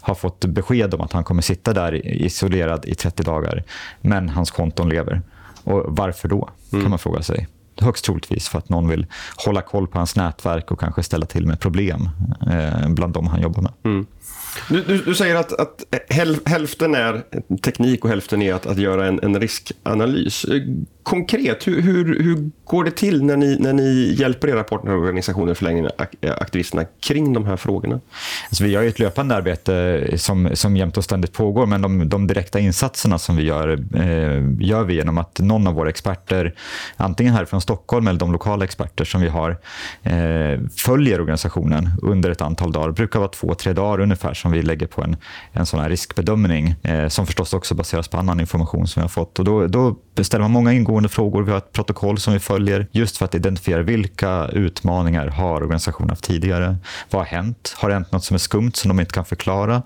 har 0.00 0.14
fått 0.14 0.44
besked 0.44 0.94
om 0.94 1.00
att 1.00 1.12
han 1.12 1.24
kommer 1.24 1.42
sitta 1.42 1.72
där 1.72 2.06
isolerad 2.06 2.84
i 2.84 2.94
30 2.94 3.22
dagar, 3.22 3.64
men 4.00 4.28
hans 4.28 4.50
konton 4.50 4.88
lever. 4.88 5.22
Och 5.64 5.84
varför 5.86 6.28
då, 6.28 6.48
mm. 6.72 6.84
kan 6.84 6.90
man 6.90 6.98
fråga 6.98 7.22
sig 7.22 7.46
högst 7.80 8.04
troligtvis 8.04 8.48
för 8.48 8.58
att 8.58 8.68
någon 8.68 8.88
vill 8.88 9.06
hålla 9.44 9.62
koll 9.62 9.86
på 9.86 9.98
hans 9.98 10.16
nätverk 10.16 10.70
och 10.70 10.80
kanske 10.80 11.02
ställa 11.02 11.26
till 11.26 11.46
med 11.46 11.60
problem 11.60 12.08
eh, 12.50 12.88
bland 12.88 13.12
de 13.12 13.26
han 13.26 13.42
jobbar 13.42 13.62
med. 13.62 13.72
Mm. 13.84 14.06
Du, 14.68 14.82
du, 14.82 14.98
du, 14.98 15.14
säger 15.14 15.36
att, 15.36 15.52
att 15.52 15.84
hälften 16.46 16.94
är 16.94 17.22
teknik 17.62 18.04
och 18.04 18.10
hälften 18.10 18.42
är 18.42 18.54
att, 18.54 18.66
att 18.66 18.78
göra 18.78 19.06
en, 19.06 19.20
en 19.22 19.40
riskanalys. 19.40 20.46
Konkret, 21.02 21.66
hur, 21.66 21.80
hur, 21.82 22.22
hur, 22.22 22.50
går 22.64 22.84
det 22.84 22.90
till 22.90 23.24
när 23.24 23.36
ni, 23.36 23.56
när 23.60 23.72
ni 23.72 24.14
hjälper 24.18 24.48
era 24.48 24.62
partnerorganisationer, 24.62 25.54
förlängningen 25.54 25.90
aktivisterna, 26.22 26.84
kring 27.00 27.32
de 27.32 27.46
här 27.46 27.56
frågorna? 27.56 28.00
Alltså 28.48 28.64
vi 28.64 28.74
har 28.74 28.84
ett 28.84 28.98
löpande 28.98 29.34
arbete 29.34 29.74
eh, 30.10 30.16
som, 30.16 30.50
som 30.54 30.76
jämt 30.76 30.96
och 30.96 31.04
ständigt 31.04 31.32
pågår, 31.32 31.66
men 31.66 31.82
de, 31.82 32.08
de 32.08 32.26
direkta 32.26 32.58
insatserna 32.58 33.18
som 33.18 33.36
vi 33.36 33.42
gör, 33.42 33.68
eh, 33.94 34.42
gör 34.60 34.84
vi 34.84 34.94
genom 34.94 35.18
att 35.18 35.38
någon 35.38 35.66
av 35.66 35.74
våra 35.74 35.88
experter, 35.88 36.54
antingen 36.96 37.34
här 37.34 37.44
från 37.44 37.60
Stockholm 37.60 38.06
eller 38.06 38.20
de 38.20 38.32
lokala 38.32 38.64
experter 38.64 39.04
som 39.04 39.20
vi 39.20 39.28
har, 39.28 39.50
eh, 40.02 40.60
följer 40.76 41.20
organisationen 41.20 41.90
under 42.02 42.30
ett 42.30 42.42
antal 42.42 42.72
dagar. 42.72 42.86
Det 42.86 42.92
brukar 42.92 43.18
vara 43.18 43.28
två, 43.28 43.54
tre 43.54 43.72
dagar 43.72 44.00
ungefär 44.00 44.34
som 44.40 44.50
vi 44.50 44.62
lägger 44.62 44.86
på 44.86 45.02
en, 45.02 45.16
en 45.52 45.66
sån 45.66 45.80
här 45.80 45.88
riskbedömning, 45.88 46.74
eh, 46.82 47.08
som 47.08 47.26
förstås 47.26 47.54
också 47.54 47.74
baseras 47.74 48.08
på 48.08 48.16
annan 48.16 48.40
information 48.40 48.86
som 48.86 49.00
vi 49.00 49.04
har 49.04 49.08
fått. 49.08 49.38
Och 49.38 49.44
då, 49.44 49.66
då 49.66 49.96
ställer 50.24 50.42
man 50.42 50.50
många 50.50 50.72
ingående 50.72 51.08
frågor. 51.08 51.42
Vi 51.42 51.50
har 51.50 51.58
ett 51.58 51.72
protokoll 51.72 52.18
som 52.18 52.32
vi 52.32 52.38
följer 52.38 52.86
just 52.92 53.16
för 53.16 53.24
att 53.24 53.34
identifiera 53.34 53.82
vilka 53.82 54.48
utmaningar 54.48 55.26
har 55.26 55.62
organisationen 55.62 56.10
haft 56.10 56.24
tidigare. 56.24 56.76
Vad 57.10 57.22
har 57.22 57.26
hänt? 57.26 57.74
Har 57.78 57.88
det 57.88 57.94
hänt 57.94 58.12
något 58.12 58.24
som 58.24 58.34
är 58.34 58.38
skumt 58.38 58.72
som 58.74 58.88
de 58.88 59.00
inte 59.00 59.12
kan 59.12 59.24
förklara? 59.24 59.82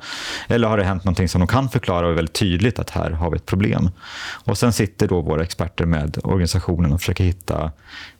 Eller 0.48 0.68
har 0.68 0.78
det 0.78 0.84
hänt 0.84 1.04
något 1.04 1.30
som 1.30 1.40
de 1.40 1.46
kan 1.46 1.68
förklara 1.68 2.06
och 2.06 2.12
är 2.12 2.16
väldigt 2.16 2.34
tydligt 2.34 2.78
att 2.78 2.90
här 2.90 3.10
har 3.10 3.30
vi 3.30 3.36
ett 3.36 3.46
problem? 3.46 3.90
Och 4.44 4.58
sen 4.58 4.72
sitter 4.72 5.08
då 5.08 5.20
våra 5.20 5.42
experter 5.42 5.84
med 5.84 6.18
organisationen 6.24 6.92
och 6.92 7.00
försöker 7.00 7.24
hitta 7.24 7.72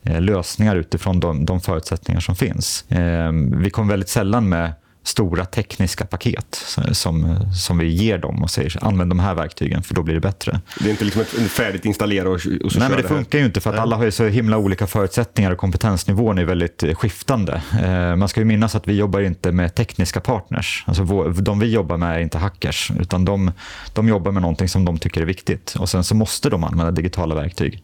eh, 0.03 0.21
lösningar 0.21 0.75
utifrån 0.75 1.19
de, 1.19 1.45
de 1.45 1.61
förutsättningar 1.61 2.19
som 2.19 2.35
finns. 2.35 2.91
Eh, 2.91 3.31
vi 3.57 3.69
kommer 3.69 3.89
väldigt 3.89 4.09
sällan 4.09 4.49
med 4.49 4.73
stora 5.07 5.45
tekniska 5.45 6.05
paket 6.05 6.65
som, 6.91 7.37
som 7.55 7.77
vi 7.77 7.87
ger 7.87 8.17
dem 8.17 8.43
och 8.43 8.51
säger 8.51 8.85
använd 8.85 9.11
de 9.11 9.19
här 9.19 9.35
verktygen 9.35 9.83
för 9.83 9.95
då 9.95 10.03
blir 10.03 10.13
det 10.13 10.19
bättre. 10.19 10.59
Det 10.79 10.85
är 10.85 10.91
inte 10.91 11.03
liksom 11.03 11.21
ett 11.21 11.51
färdigt 11.51 11.85
installera 11.85 12.29
och, 12.29 12.33
och 12.33 12.41
så 12.71 12.79
Nej, 12.79 12.89
men 12.89 12.91
det, 12.91 13.01
det 13.01 13.07
funkar 13.07 13.39
ju 13.39 13.45
inte 13.45 13.61
för 13.61 13.73
att 13.73 13.79
alla 13.79 13.95
har 13.95 14.03
ju 14.03 14.11
så 14.11 14.25
himla 14.27 14.57
olika 14.57 14.87
förutsättningar 14.87 15.51
och 15.51 15.57
kompetensnivån 15.57 16.37
är 16.37 16.45
väldigt 16.45 16.83
eh, 16.83 16.95
skiftande. 16.95 17.61
Eh, 17.83 18.15
man 18.15 18.27
ska 18.27 18.41
ju 18.41 18.45
minnas 18.45 18.75
att 18.75 18.87
vi 18.87 18.93
jobbar 18.93 19.21
inte 19.21 19.51
med 19.51 19.75
tekniska 19.75 20.19
partners. 20.19 20.83
Alltså 20.87 21.23
de 21.31 21.59
vi 21.59 21.67
jobbar 21.67 21.97
med 21.97 22.15
är 22.15 22.19
inte 22.19 22.37
hackers 22.37 22.91
utan 22.99 23.25
de, 23.25 23.51
de 23.93 24.07
jobbar 24.07 24.31
med 24.31 24.41
någonting 24.41 24.69
som 24.69 24.85
de 24.85 24.97
tycker 24.97 25.21
är 25.21 25.25
viktigt 25.25 25.75
och 25.79 25.89
sen 25.89 26.03
så 26.03 26.15
måste 26.15 26.49
de 26.49 26.63
använda 26.63 26.91
digitala 26.91 27.35
verktyg. 27.35 27.83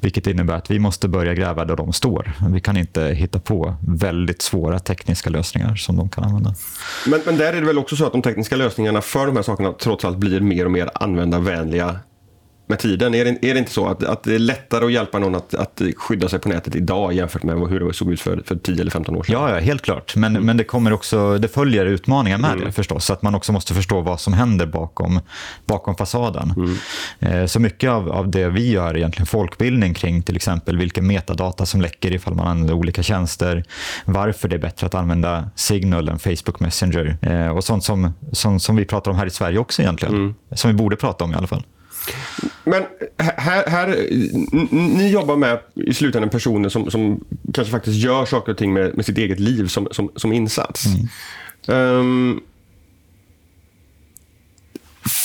Vilket 0.00 0.26
innebär 0.26 0.54
att 0.54 0.70
vi 0.70 0.78
måste 0.78 1.08
börja 1.08 1.34
gräva 1.34 1.64
där 1.64 1.76
de 1.76 1.92
står. 1.92 2.32
Vi 2.48 2.60
kan 2.60 2.76
inte 2.76 3.02
hitta 3.04 3.40
på 3.40 3.76
väldigt 3.80 4.42
svåra 4.42 4.78
tekniska 4.78 5.30
lösningar 5.30 5.76
som 5.76 5.96
de 5.96 6.08
kan 6.08 6.24
använda. 6.24 6.53
Men, 7.06 7.20
men 7.26 7.36
där 7.36 7.52
är 7.52 7.60
det 7.60 7.66
väl 7.66 7.78
också 7.78 7.96
så 7.96 8.06
att 8.06 8.12
de 8.12 8.22
tekniska 8.22 8.56
lösningarna 8.56 9.00
för 9.00 9.26
de 9.26 9.36
här 9.36 9.42
sakerna 9.42 9.72
trots 9.72 10.04
allt 10.04 10.16
blir 10.16 10.40
mer 10.40 10.64
och 10.64 10.70
mer 10.70 10.90
användarvänliga 10.94 11.98
med 12.66 12.78
tiden? 12.78 13.14
Är 13.14 13.24
det, 13.24 13.30
är 13.30 13.54
det 13.54 13.58
inte 13.58 13.70
så 13.70 13.86
att, 13.86 14.04
att 14.04 14.22
det 14.22 14.34
är 14.34 14.38
lättare 14.38 14.84
att 14.84 14.92
hjälpa 14.92 15.18
någon 15.18 15.34
att, 15.34 15.54
att 15.54 15.82
skydda 15.96 16.28
sig 16.28 16.38
på 16.38 16.48
nätet 16.48 16.76
idag 16.76 17.12
jämfört 17.12 17.42
med 17.42 17.56
hur 17.56 17.80
det 17.80 17.92
såg 17.92 18.12
ut 18.12 18.20
för, 18.20 18.42
för 18.46 18.56
10 18.56 18.80
eller 18.80 18.90
15 18.90 19.16
år 19.16 19.22
sedan? 19.22 19.32
Ja, 19.32 19.50
ja 19.50 19.58
helt 19.58 19.82
klart. 19.82 20.16
Men, 20.16 20.32
mm. 20.32 20.46
men 20.46 20.56
det, 20.56 20.64
kommer 20.64 20.92
också, 20.92 21.38
det 21.38 21.48
följer 21.48 21.86
utmaningar 21.86 22.38
med 22.38 22.52
mm. 22.52 22.64
det 22.64 22.72
förstås. 22.72 23.04
Så 23.04 23.12
att 23.12 23.22
man 23.22 23.34
också 23.34 23.52
måste 23.52 23.74
förstå 23.74 24.00
vad 24.00 24.20
som 24.20 24.32
händer 24.32 24.66
bakom, 24.66 25.20
bakom 25.66 25.96
fasaden. 25.96 26.54
Mm. 26.56 26.76
Eh, 27.20 27.46
så 27.46 27.60
mycket 27.60 27.90
av, 27.90 28.12
av 28.12 28.30
det 28.30 28.48
vi 28.48 28.70
gör 28.70 28.90
är 28.90 28.96
egentligen 28.96 29.26
folkbildning 29.26 29.94
kring 29.94 30.22
till 30.22 30.36
exempel 30.36 30.78
vilken 30.78 31.06
metadata 31.06 31.66
som 31.66 31.80
läcker 31.80 32.14
ifall 32.14 32.34
man 32.34 32.46
använder 32.46 32.74
olika 32.74 33.02
tjänster. 33.02 33.64
Varför 34.04 34.48
det 34.48 34.56
är 34.56 34.60
bättre 34.60 34.86
att 34.86 34.94
använda 34.94 35.50
Signal 35.54 36.08
än 36.08 36.18
Facebook 36.18 36.60
Messenger. 36.60 37.16
Eh, 37.22 37.48
och 37.48 37.64
sånt 37.64 37.84
som, 37.84 38.12
som, 38.32 38.60
som 38.60 38.76
vi 38.76 38.84
pratar 38.84 39.10
om 39.10 39.16
här 39.16 39.26
i 39.26 39.30
Sverige 39.30 39.58
också 39.58 39.82
egentligen. 39.82 40.14
Mm. 40.14 40.34
Som 40.52 40.70
vi 40.70 40.76
borde 40.76 40.96
prata 40.96 41.24
om 41.24 41.32
i 41.32 41.34
alla 41.34 41.46
fall. 41.46 41.62
Men 42.64 42.82
här, 43.18 43.66
här, 43.66 43.86
ni 44.72 45.10
jobbar 45.10 45.36
med 45.36 45.58
i 45.74 45.94
slutändan 45.94 46.30
personer 46.30 46.68
som, 46.68 46.90
som 46.90 47.24
kanske 47.54 47.70
faktiskt 47.70 47.96
gör 47.96 48.24
saker 48.24 48.52
och 48.52 48.58
ting 48.58 48.72
med, 48.72 48.96
med 48.96 49.06
sitt 49.06 49.18
eget 49.18 49.40
liv 49.40 49.66
som, 49.66 49.88
som, 49.90 50.10
som 50.16 50.32
insats. 50.32 50.84
Mm. 50.86 51.98
Um, 51.98 52.40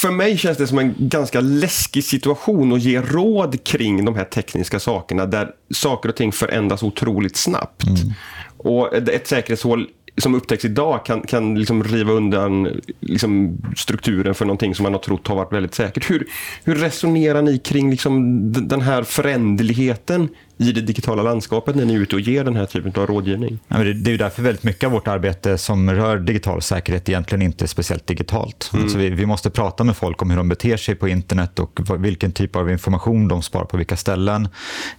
för 0.02 0.12
mig 0.12 0.38
känns 0.38 0.58
det 0.58 0.68
som 0.68 0.80
en 0.80 0.96
ganska 0.98 1.42
läskig 1.42 2.04
situation 2.04 2.74
att 2.74 2.82
ge 2.82 3.02
råd 3.02 3.64
kring 3.64 4.06
de 4.06 4.16
här 4.16 4.24
tekniska 4.24 4.80
sakerna 4.80 5.26
där 5.26 5.52
saker 5.74 6.10
och 6.10 6.16
ting 6.16 6.32
förändras 6.32 6.84
otroligt 6.84 7.38
snabbt. 7.38 7.84
Mm. 7.84 8.14
Och 8.58 8.94
ett 8.94 9.28
säkerhetshål 9.28 9.88
som 10.20 10.36
upptäcks 10.36 10.66
idag 10.66 11.06
kan, 11.06 11.22
kan 11.22 11.56
liksom 11.56 11.84
riva 11.84 12.12
undan 12.12 12.82
liksom 13.00 13.58
strukturen 13.78 14.36
för 14.36 14.46
någonting 14.46 14.76
som 14.76 14.84
man 14.84 14.94
har 14.94 15.00
trott 15.00 15.28
har 15.28 15.36
varit 15.36 15.54
väldigt 15.54 15.76
säkert. 15.76 16.10
Hur, 16.10 16.28
hur 16.64 16.76
resonerar 16.76 17.42
ni 17.42 17.58
kring 17.58 17.92
liksom 17.92 18.52
den 18.68 18.82
här 18.82 19.04
förändligheten 19.04 20.30
i 20.58 20.72
det 20.72 20.82
digitala 20.82 21.24
landskapet 21.24 21.76
när 21.76 21.86
ni 21.86 21.94
är 21.94 22.00
ute 22.00 22.16
och 22.16 22.22
ger 22.22 22.44
den 22.44 22.56
här 22.56 22.66
typen 22.66 22.94
av 23.02 23.08
rådgivning? 23.08 23.60
Ja, 23.68 23.78
det 23.78 24.12
är 24.12 24.18
därför 24.18 24.42
väldigt 24.42 24.64
mycket 24.64 24.84
av 24.84 24.92
vårt 24.92 25.08
arbete 25.08 25.58
som 25.58 25.92
rör 25.92 26.20
digital 26.20 26.62
säkerhet 26.62 27.10
egentligen 27.10 27.42
inte 27.42 27.66
är 27.66 27.68
speciellt 27.68 28.08
digitalt. 28.08 28.70
Mm. 28.74 28.84
Alltså 28.84 28.98
vi, 28.98 29.10
vi, 29.10 29.26
måste 29.26 29.50
prata 29.50 29.84
med 29.84 29.98
folk 29.98 30.22
om 30.22 30.30
hur 30.30 30.38
de 30.38 30.50
beter 30.50 30.78
sig 30.78 30.96
på 30.96 31.08
internet 31.08 31.60
och 31.60 31.80
vilken 31.98 32.32
typ 32.32 32.56
av 32.56 32.72
information 32.72 33.28
de 33.28 33.42
sparar 33.42 33.66
på 33.66 33.78
vilka 33.78 33.98
ställen. 33.98 34.48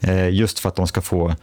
Eh, 0.00 0.29
just 0.29 0.59
för 0.59 0.69
att 0.69 0.77
de 0.77 0.87
ska 0.87 1.00
få 1.00 1.35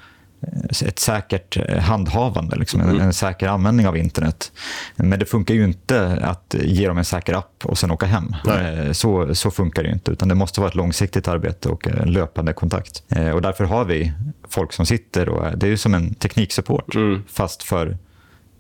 ett 0.86 1.00
säkert 1.00 1.58
eh, 1.58 1.80
handhavande, 1.80 2.56
liksom, 2.56 2.82
mm. 2.82 2.96
en, 2.96 3.02
en, 3.02 3.14
säker 3.14 3.48
användning 3.48 3.88
av 3.88 3.98
internet. 3.98 4.52
Men 4.96 5.20
det 5.20 5.26
funkar 5.26 5.54
ju 5.54 5.64
inte 5.64 6.20
att 6.22 6.56
ge 6.60 6.88
dem 6.88 6.98
en 6.98 7.06
säker 7.06 7.34
app 7.34 7.66
och 7.66 7.78
sen 7.78 7.92
åka 7.92 8.06
hem. 8.06 8.36
Eh, 8.48 8.92
så, 8.92 9.36
så 9.36 9.52
funkar 9.52 9.84
det 9.84 9.90
inte, 9.90 10.12
utan 10.12 10.28
det 10.28 10.36
måste 10.36 10.60
vara 10.60 10.70
ett 10.70 10.76
långsiktigt 10.76 11.28
arbete 11.28 11.70
och 11.70 11.88
en 11.88 12.12
löpande 12.12 12.54
kontakt. 12.54 13.04
Eh, 13.10 13.30
och 13.30 13.42
därför 13.42 13.64
har 13.64 13.86
vi 13.86 14.14
folk 14.50 14.74
som 14.74 14.86
sitter 14.86 15.30
och 15.30 15.58
det 15.58 15.66
är 15.66 15.70
ju 15.70 15.78
som 15.78 15.94
en 15.94 16.14
tekniksupport, 16.14 16.96
mm. 16.96 17.24
fast 17.34 17.64
för 17.64 17.98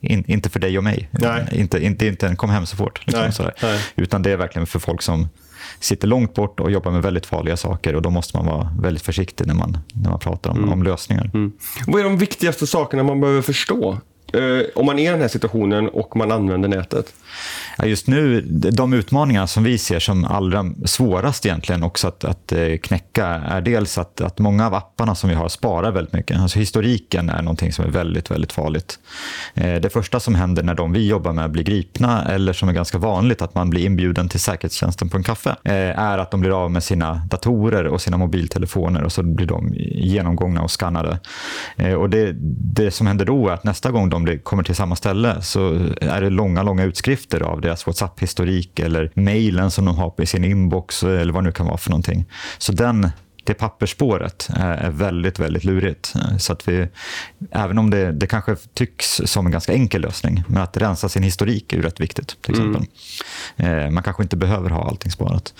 in, 0.01 0.23
inte 0.27 0.49
för 0.49 0.59
dig 0.59 0.77
och 0.77 0.83
mig. 0.83 1.09
Inte, 1.51 1.85
inte, 1.85 2.07
inte 2.07 2.27
en 2.27 2.35
kom 2.35 2.49
hem-support. 2.49 3.01
Liksom, 3.05 3.23
Utan 3.95 4.21
det 4.21 4.31
är 4.31 4.37
verkligen 4.37 4.67
för 4.67 4.79
folk 4.79 5.01
som 5.01 5.29
sitter 5.79 6.07
långt 6.07 6.33
bort 6.33 6.59
och 6.59 6.71
jobbar 6.71 6.91
med 6.91 7.01
väldigt 7.01 7.25
farliga 7.25 7.57
saker 7.57 7.95
och 7.95 8.01
då 8.01 8.09
måste 8.09 8.37
man 8.37 8.45
vara 8.45 8.71
väldigt 8.81 9.03
försiktig 9.03 9.47
när 9.47 9.53
man, 9.53 9.77
när 9.93 10.09
man 10.09 10.19
pratar 10.19 10.49
om, 10.49 10.57
mm. 10.57 10.71
om 10.71 10.83
lösningar. 10.83 11.31
Mm. 11.33 11.51
Vad 11.87 11.99
är 11.99 12.03
de 12.03 12.17
viktigaste 12.17 12.67
sakerna 12.67 13.03
man 13.03 13.21
behöver 13.21 13.41
förstå 13.41 13.97
Eh, 14.33 14.65
om 14.75 14.85
man 14.85 14.99
är 14.99 15.09
i 15.09 15.11
den 15.11 15.21
här 15.21 15.27
situationen 15.27 15.89
och 15.89 16.15
man 16.15 16.31
använder 16.31 16.69
nätet? 16.69 17.13
Just 17.83 18.07
nu, 18.07 18.41
de 18.71 18.93
utmaningar 18.93 19.45
som 19.45 19.63
vi 19.63 19.77
ser 19.77 19.99
som 19.99 20.25
allra 20.25 20.65
svårast 20.85 21.45
egentligen 21.45 21.83
också 21.83 22.07
att, 22.07 22.23
att 22.23 22.51
eh, 22.51 22.77
knäcka 22.77 23.25
är 23.27 23.61
dels 23.61 23.97
att, 23.97 24.21
att 24.21 24.39
många 24.39 24.67
av 24.67 24.73
apparna 24.73 25.15
som 25.15 25.29
vi 25.29 25.35
har 25.35 25.49
sparar 25.49 25.91
väldigt 25.91 26.13
mycket. 26.13 26.39
Alltså 26.39 26.59
historiken 26.59 27.29
är 27.29 27.41
någonting 27.41 27.73
som 27.73 27.85
är 27.85 27.89
väldigt, 27.89 28.31
väldigt 28.31 28.53
farligt. 28.53 28.99
Eh, 29.53 29.75
det 29.75 29.89
första 29.89 30.19
som 30.19 30.35
händer 30.35 30.63
när 30.63 30.75
de 30.75 30.93
vi 30.93 31.07
jobbar 31.07 31.33
med 31.33 31.51
blir 31.51 31.63
gripna 31.63 32.25
eller 32.25 32.53
som 32.53 32.69
är 32.69 32.73
ganska 32.73 32.97
vanligt 32.97 33.41
att 33.41 33.55
man 33.55 33.69
blir 33.69 33.85
inbjuden 33.85 34.29
till 34.29 34.39
säkerhetstjänsten 34.39 35.09
på 35.09 35.17
en 35.17 35.23
kaffe 35.23 35.55
är 35.63 36.17
att 36.17 36.31
de 36.31 36.41
blir 36.41 36.63
av 36.63 36.71
med 36.71 36.83
sina 36.83 37.21
datorer 37.29 37.87
och 37.87 38.01
sina 38.01 38.17
mobiltelefoner 38.17 39.03
och 39.03 39.11
så 39.11 39.23
blir 39.23 39.47
de 39.47 39.73
genomgångna 39.77 40.61
och 40.61 40.71
skannade. 40.71 41.19
Och 41.97 42.09
det, 42.09 42.35
det 42.75 42.91
som 42.91 43.07
händer 43.07 43.25
då 43.25 43.49
är 43.49 43.53
att 43.53 43.63
nästa 43.63 43.91
gång 43.91 44.09
de 44.09 44.25
kommer 44.35 44.63
till 44.63 44.75
samma 44.75 44.95
ställe 44.95 45.41
så 45.41 45.73
är 46.01 46.21
det 46.21 46.29
långa, 46.29 46.63
långa 46.63 46.83
utskrifter 46.83 47.41
av 47.41 47.61
deras 47.61 47.87
WhatsApp-historik 47.87 48.79
eller 48.79 49.11
mejlen 49.13 49.71
som 49.71 49.85
de 49.85 49.97
har 49.97 50.13
i 50.21 50.25
sin 50.25 50.43
inbox 50.43 51.03
eller 51.03 51.33
vad 51.33 51.43
det 51.43 51.47
nu 51.47 51.51
kan 51.51 51.65
vara 51.65 51.77
för 51.77 51.89
någonting. 51.89 52.25
Så 52.57 52.71
den 52.71 53.11
det 53.47 53.53
pappersspåret 53.53 54.49
är 54.55 54.89
väldigt, 54.89 55.39
väldigt 55.39 55.63
lurigt. 55.63 56.13
Så 56.39 56.53
att 56.53 56.67
vi, 56.67 56.87
även 57.51 57.77
om 57.77 57.89
det, 57.89 58.11
det 58.11 58.27
kanske 58.27 58.55
tycks 58.73 59.21
som 59.25 59.45
en 59.45 59.51
ganska 59.51 59.73
enkel 59.73 60.01
lösning, 60.01 60.43
men 60.47 60.63
att 60.63 60.77
rensa 60.77 61.09
sin 61.09 61.23
historik 61.23 61.73
är 61.73 61.77
ju 61.77 61.83
rätt 61.83 61.99
viktigt. 61.99 62.41
till 62.41 62.51
exempel. 62.51 62.85
Mm. 63.57 63.93
Man 63.93 64.03
kanske 64.03 64.23
inte 64.23 64.37
behöver 64.37 64.69
ha 64.69 64.87
allting 64.87 65.11
sparat. 65.11 65.53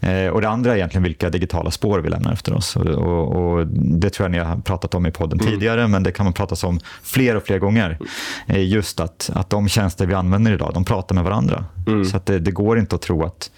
Eh, 0.00 0.26
och 0.26 0.40
Det 0.40 0.48
andra 0.48 0.72
är 0.72 0.76
egentligen 0.76 1.02
vilka 1.02 1.30
digitala 1.30 1.70
spår 1.70 1.98
vi 1.98 2.08
lämnar 2.08 2.32
efter 2.32 2.54
oss. 2.54 2.76
Och, 2.76 2.86
och, 2.86 3.36
och 3.36 3.66
Det 3.66 4.10
tror 4.10 4.24
jag 4.24 4.30
ni 4.30 4.38
har 4.38 4.56
pratat 4.56 4.94
om 4.94 5.06
i 5.06 5.10
podden 5.10 5.40
mm. 5.40 5.52
tidigare, 5.52 5.88
men 5.88 6.02
det 6.02 6.12
kan 6.12 6.24
man 6.24 6.32
prata 6.32 6.66
om 6.66 6.80
fler 7.02 7.36
och 7.36 7.42
fler 7.42 7.58
gånger. 7.58 7.98
Eh, 8.46 8.68
just 8.68 9.00
att, 9.00 9.30
att 9.34 9.50
de 9.50 9.68
tjänster 9.68 10.06
vi 10.06 10.14
använder 10.14 10.52
idag, 10.52 10.70
de 10.74 10.84
pratar 10.84 11.14
med 11.14 11.24
varandra. 11.24 11.64
Mm. 11.86 12.04
Så 12.04 12.16
att 12.16 12.26
det, 12.26 12.38
det 12.38 12.50
går 12.50 12.78
inte 12.78 12.96
att 12.96 13.02
tro 13.02 13.24
att 13.24 13.50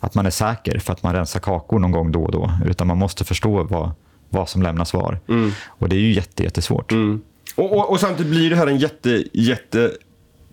att 0.00 0.14
man 0.14 0.26
är 0.26 0.30
säker 0.30 0.78
för 0.78 0.92
att 0.92 1.02
man 1.02 1.12
rensar 1.12 1.40
kakor 1.40 1.78
någon 1.78 1.90
gång 1.90 2.12
då 2.12 2.24
och 2.24 2.32
då. 2.32 2.52
Utan 2.66 2.86
man 2.86 2.98
måste 2.98 3.24
förstå 3.26 3.62
vad, 3.62 3.90
vad 4.28 4.48
som 4.48 4.62
lämnas 4.62 4.94
var. 4.94 5.18
Mm. 5.28 5.52
Och 5.66 5.88
det 5.88 5.96
är 5.96 6.00
ju 6.00 6.12
jätte, 6.12 6.42
jättesvårt. 6.42 6.92
Mm. 6.92 7.20
Och, 7.54 7.72
och, 7.72 7.90
och, 7.90 8.00
samtidigt 8.00 8.32
blir 8.32 8.50
det 8.50 8.56
här 8.56 8.66
en 8.66 8.78
jätte, 8.78 9.24
jätte 9.32 9.92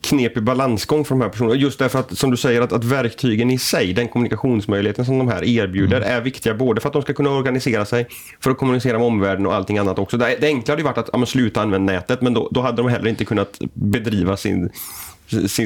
knepig 0.01 0.43
balansgång 0.43 1.05
för 1.05 1.15
de 1.15 1.21
här 1.21 1.29
personerna. 1.29 1.55
Just 1.55 1.79
därför 1.79 1.99
att, 1.99 2.17
som 2.17 2.31
du 2.31 2.37
säger, 2.37 2.61
att, 2.61 2.71
att 2.71 2.83
verktygen 2.83 3.51
i 3.51 3.57
sig, 3.57 3.93
den 3.93 4.07
kommunikationsmöjligheten 4.07 5.05
som 5.05 5.17
de 5.17 5.27
här 5.27 5.43
erbjuder, 5.43 5.97
mm. 5.97 6.09
är 6.17 6.21
viktiga 6.21 6.53
både 6.53 6.81
för 6.81 6.89
att 6.89 6.93
de 6.93 7.01
ska 7.01 7.13
kunna 7.13 7.29
organisera 7.29 7.85
sig, 7.85 8.07
för 8.39 8.51
att 8.51 8.57
kommunicera 8.57 8.97
med 8.97 9.07
omvärlden 9.07 9.45
och 9.45 9.55
allting 9.55 9.77
annat 9.77 9.99
också. 9.99 10.17
Det, 10.17 10.37
det 10.41 10.47
enkla 10.47 10.71
hade 10.71 10.81
ju 10.81 10.85
varit 10.85 10.97
att 10.97 11.09
ja, 11.13 11.25
sluta 11.25 11.61
använda 11.61 11.93
nätet, 11.93 12.21
men 12.21 12.33
då, 12.33 12.49
då 12.51 12.61
hade 12.61 12.77
de 12.77 12.89
heller 12.89 13.09
inte 13.09 13.25
kunnat 13.25 13.59
bedriva 13.73 14.37
sin 14.37 14.69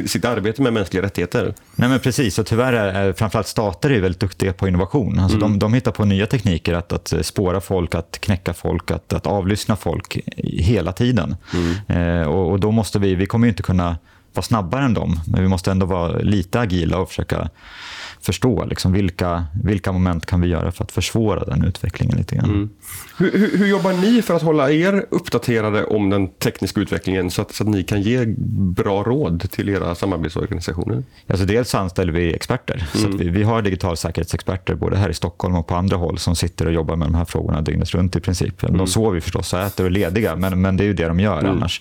sitt 0.08 0.26
arbete 0.26 0.62
med 0.62 0.74
mänskliga 0.74 1.04
rättigheter. 1.04 1.54
Nej 1.76 1.90
men 1.90 2.00
Precis, 2.00 2.40
och 2.40 2.46
tyvärr 2.46 2.74
är 2.74 3.14
framförallt 3.14 3.48
stater 3.48 3.90
är 3.90 4.02
väldigt 4.02 4.20
duktiga 4.22 4.54
på 4.54 4.68
innovation. 4.68 5.20
Alltså 5.20 5.38
mm. 5.38 5.52
de, 5.52 5.60
de 5.60 5.74
hittar 5.74 5.92
på 5.92 6.06
nya 6.06 6.26
tekniker 6.28 6.74
att, 6.74 6.94
att 6.94 7.26
spåra 7.26 7.62
folk, 7.62 7.96
att 7.96 8.18
knäcka 8.22 8.54
folk, 8.54 8.92
att, 8.92 9.14
att 9.14 9.28
avlyssna 9.28 9.76
folk 9.76 10.20
hela 10.44 10.92
tiden. 10.92 11.36
Mm. 11.54 12.22
Eh, 12.22 12.28
och, 12.28 12.52
och, 12.52 12.60
då 12.60 12.72
måste 12.72 13.00
vi, 13.00 13.16
vi 13.16 13.26
kommer 13.26 13.48
inte 13.48 13.64
kunna 13.64 13.98
vara 14.34 14.44
snabbare 14.44 14.86
än 14.86 14.94
dem, 14.94 15.20
men 15.28 15.42
vi 15.42 15.48
måste 15.48 15.72
ändå 15.72 15.86
vara 15.86 16.18
lite 16.18 16.60
agila 16.60 16.98
och 16.98 17.10
försöka 17.10 17.50
förstå 18.28 18.66
liksom, 18.66 18.94
vilka, 18.94 19.46
vilka 19.64 19.92
moment 19.92 20.26
kan 20.26 20.42
vi 20.42 20.48
göra 20.48 20.72
för 20.72 20.84
att 20.84 20.92
försvåra 20.92 21.46
den 21.46 21.64
utvecklingen 21.64 22.18
lite 22.18 22.36
grann. 22.36 22.50
Mm. 22.50 22.70
Hur, 23.18 23.32
hur, 23.32 23.58
hur, 23.58 23.68
jobbar 23.68 23.94
ni 23.94 24.22
för 24.22 24.34
att 24.34 24.42
hålla 24.42 24.72
er 24.72 25.06
uppdaterade 25.10 25.86
om 25.86 26.10
den 26.10 26.28
tekniska 26.28 26.82
utvecklingen 26.82 27.32
så 27.32 27.42
att, 27.42 27.54
så 27.54 27.64
att 27.64 27.70
ni 27.70 27.84
kan 27.84 28.02
ge 28.02 28.26
bra 28.76 29.04
råd 29.04 29.52
till 29.52 29.70
era 29.70 29.96
samarbetsorganisationer? 29.96 31.04
Alltså 31.28 31.46
dels 31.46 31.76
anställer 31.76 32.14
vi 32.14 32.34
experter. 32.34 32.88
Mm. 32.96 33.12
Så 33.12 33.18
vi, 33.18 33.30
vi 33.30 33.44
har 33.44 33.62
digital 33.62 33.98
säkerhetsexperter 33.98 34.76
både 34.76 34.98
här 34.98 35.10
i 35.10 35.14
Stockholm 35.14 35.56
och 35.56 35.68
på 35.68 35.76
andra 35.76 35.98
håll 35.98 36.18
som 36.18 36.36
sitter 36.36 36.66
och 36.66 36.74
jobbar 36.74 36.96
med 36.96 37.08
de 37.08 37.16
här 37.16 37.26
frågorna 37.26 37.62
dygnet 37.62 37.94
runt 37.94 38.16
i 38.16 38.20
princip. 38.20 38.64
Mm. 38.64 38.78
De 38.78 38.88
sover 38.88 39.20
förstås 39.20 39.54
och 39.54 39.60
äter 39.60 39.84
och 39.84 39.90
är 39.90 39.92
lediga, 39.92 40.36
men, 40.36 40.62
men 40.62 40.78
det 40.78 40.84
är 40.84 40.86
ju 40.86 40.94
det 40.94 41.08
de 41.08 41.20
gör 41.20 41.40
mm. 41.40 41.52
annars. 41.52 41.80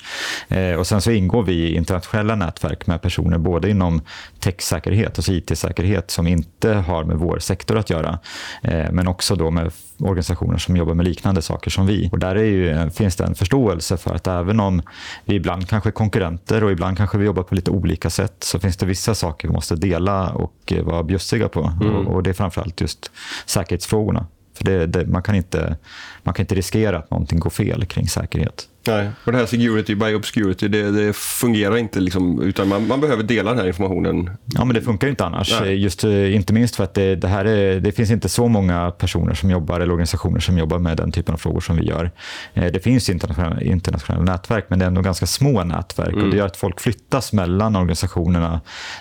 Eh, 0.49 0.75
och 0.75 0.87
sen 0.87 1.01
så 1.01 1.11
ingår 1.11 1.43
vi 1.43 1.53
i 1.53 1.77
internationella 1.77 2.35
nätverk 2.35 2.87
med 2.87 3.03
personer 3.03 3.39
både 3.39 3.71
inom 3.71 4.01
techsäkerhet, 4.41 5.19
alltså 5.19 5.33
IT-säkerhet, 5.33 6.11
som 6.11 6.27
inte 6.37 6.75
har 6.75 7.05
med 7.05 7.17
vår 7.17 7.39
sektor 7.39 7.79
att 7.79 7.91
göra, 7.91 8.19
eh, 8.63 8.93
men 8.93 9.09
också 9.09 9.37
då 9.37 9.51
med 9.51 9.73
organisationer 9.99 10.59
som 10.59 10.77
jobbar 10.77 10.95
med 10.95 11.05
liknande 11.07 11.43
saker 11.43 11.71
som 11.71 11.87
vi. 11.87 12.09
Och 12.13 12.19
där 12.19 12.37
är 12.37 12.45
ju, 12.45 12.91
finns 12.91 13.17
det 13.17 13.25
en 13.25 13.35
förståelse 13.35 13.97
för 13.97 14.15
att 14.15 14.27
även 14.27 14.61
om 14.61 14.83
vi 15.25 15.35
ibland 15.35 15.69
kanske 15.69 15.89
är 15.89 15.93
konkurrenter 15.93 16.65
och 16.65 16.71
ibland 16.71 16.97
kanske 16.97 17.19
vi 17.19 17.25
jobbar 17.25 17.43
på 17.43 17.55
lite 17.55 17.71
olika 17.71 18.11
sätt 18.11 18.37
så 18.41 18.59
finns 18.59 18.77
det 18.77 18.87
vissa 18.87 19.15
saker 19.15 19.49
vi 19.49 19.55
måste 19.55 19.77
dela 19.77 20.31
och 20.31 20.73
eh, 20.73 20.85
vara 20.85 21.03
bjussiga 21.03 21.49
på. 21.49 21.73
Mm. 21.81 21.95
Och, 21.95 22.15
och, 22.15 22.23
det 22.23 22.31
är 22.31 22.35
framförallt 22.35 22.81
just 22.81 23.11
säkerhetsfrågorna. 23.47 24.27
För 24.55 24.65
det, 24.65 24.87
det, 24.87 25.07
man, 25.07 25.23
kan 25.23 25.35
inte, 25.35 25.77
man 26.23 26.35
kan 26.35 26.43
inte 26.43 26.55
riskera 26.55 26.99
att 26.99 27.11
någonting 27.11 27.41
går 27.41 27.51
fel 27.51 27.85
kring 27.87 28.09
säkerhet. 28.09 28.69
Nej, 28.89 29.11
och 29.25 29.33
det 29.33 29.39
här 29.39 29.47
security 29.47 29.95
by 29.95 30.15
obscurity, 30.15 30.69
det, 30.69 30.91
det 30.91 31.17
fungerar 31.17 31.77
inte. 31.77 32.01
Liksom, 32.01 32.43
utan 32.43 32.69
man, 32.69 32.87
man, 32.87 33.01
behöver 33.01 33.23
dela 33.23 33.51
den 33.51 33.59
här 33.59 33.67
informationen. 33.67 34.31
Ja, 34.45 34.65
men 34.65 34.75
det 34.75 34.83
funkar 34.83 35.09
inte 35.09 35.25
annars. 35.25 35.61
Nej. 35.61 35.83
Just, 35.83 36.05
eh, 36.05 36.35
inte 36.35 36.53
minst 36.53 36.77
för 36.77 36.85
att 36.85 36.95
det, 36.95 37.17
det 37.17 37.29
här 37.29 37.45
är, 37.45 37.81
det 37.81 37.93
finns 37.93 38.11
inte 38.11 38.29
så 38.29 38.49
många 38.49 38.91
personer 38.91 39.35
som 39.35 39.51
jobbar 39.51 39.81
eller 39.81 39.93
organisationer 39.93 40.41
som 40.41 40.59
jobbar 40.59 40.79
med 40.79 40.97
den 40.97 41.13
typen 41.13 41.35
av 41.35 41.39
frågor 41.39 41.61
som 41.61 41.77
vi 41.77 41.85
gör. 41.85 42.11
Eh, 42.55 42.65
det 42.65 42.81
finns 42.81 43.11
internationella, 43.11 43.61
internationella 43.61 44.33
nätverk, 44.33 44.65
men 44.69 44.79
det 44.79 44.85
är 44.85 44.87
ändå 44.87 45.01
ganska 45.01 45.27
små 45.27 45.65
nätverk. 45.65 46.13
Mm. 46.13 46.25
Och 46.25 46.31
det 46.31 46.37
gör 46.37 46.47
att 46.47 46.57
folk 46.57 46.81
flyttas 46.81 47.33
mellan 47.33 47.77
organisationerna 47.77 48.61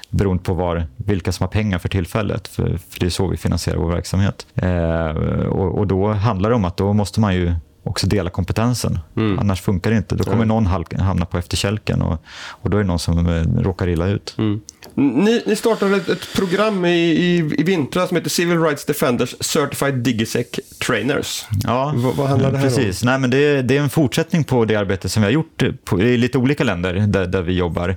beroende 0.09 0.43
på 0.43 0.53
var, 0.53 0.87
vilka 0.97 1.31
som 1.31 1.43
har 1.43 1.51
pengar 1.51 1.79
för 1.79 1.89
tillfället. 1.89 2.47
För, 2.47 2.77
för 2.89 2.99
det 2.99 3.05
är 3.05 3.09
så 3.09 3.27
vi 3.27 3.37
finansierar 3.37 3.77
vår 3.77 3.91
verksamhet. 3.91 4.47
Eh, 4.55 5.07
och, 5.47 5.77
och 5.77 5.87
då 5.87 6.11
handlar 6.11 6.49
det 6.49 6.55
om 6.55 6.65
att 6.65 6.77
då 6.77 6.93
måste 6.93 7.19
man 7.19 7.35
ju 7.35 7.53
också 7.85 8.07
dela 8.07 8.29
kompetensen. 8.29 8.99
Mm. 9.17 9.39
Annars 9.39 9.61
funkar 9.61 9.91
det 9.91 9.97
inte. 9.97 10.15
Då 10.15 10.23
kommer 10.23 10.35
mm. 10.35 10.47
någon 10.47 10.65
hamna 10.99 11.25
på 11.25 11.37
efterkälken 11.37 12.01
och, 12.01 12.21
och 12.47 12.69
då 12.69 12.77
är 12.77 12.81
det 12.81 12.87
någon 12.87 12.99
som 12.99 13.27
eh, 13.27 13.63
råkar 13.63 13.87
illa 13.87 14.07
ut. 14.07 14.35
Mm. 14.37 14.61
Ni, 14.93 15.43
ni 15.45 15.55
startade 15.55 15.95
ett, 15.95 16.09
ett 16.09 16.33
program 16.35 16.85
i, 16.85 16.89
i, 16.89 17.37
i 17.57 17.63
vintras 17.63 18.07
som 18.07 18.17
heter 18.17 18.29
Civil 18.29 18.61
Rights 18.61 18.85
Defenders 18.85 19.35
Certified 19.39 19.93
Digisec 19.93 20.47
Trainers. 20.87 21.45
Ja, 21.63 21.93
v 21.95 22.11
vad 22.15 22.27
handlar 22.27 22.51
det 22.51 22.57
här 22.57 22.65
precis. 22.65 23.01
om? 23.01 23.05
Nej, 23.05 23.19
men 23.19 23.29
det, 23.29 23.61
det, 23.61 23.77
är 23.77 23.81
en 23.81 23.89
fortsättning 23.89 24.43
på 24.43 24.65
det 24.65 24.75
arbete 24.75 25.09
som 25.09 25.21
vi 25.21 25.27
har 25.27 25.33
gjort 25.33 25.63
på, 25.83 26.01
i 26.01 26.17
lite 26.17 26.37
olika 26.37 26.63
länder 26.63 26.93
där, 26.93 27.27
där 27.27 27.41
vi 27.41 27.53
jobbar. 27.53 27.89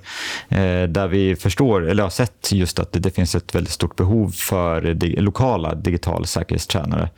Eh, 0.49 0.83
där 0.89 1.09
vi 1.09 1.37
förstår, 1.37 1.89
eller 1.89 2.03
har 2.03 2.11
sett 2.11 2.53
just 2.53 2.79
att 2.79 2.93
det, 2.93 2.99
det 2.99 3.11
finns 3.11 3.35
ett 3.35 3.55
väldigt 3.55 3.73
stort 3.73 3.97
behov 3.97 4.31
för 4.31 4.81
di 4.95 5.17
lokala 5.17 5.75
digital 5.75 6.27
säkerhetstränare. 6.27 7.11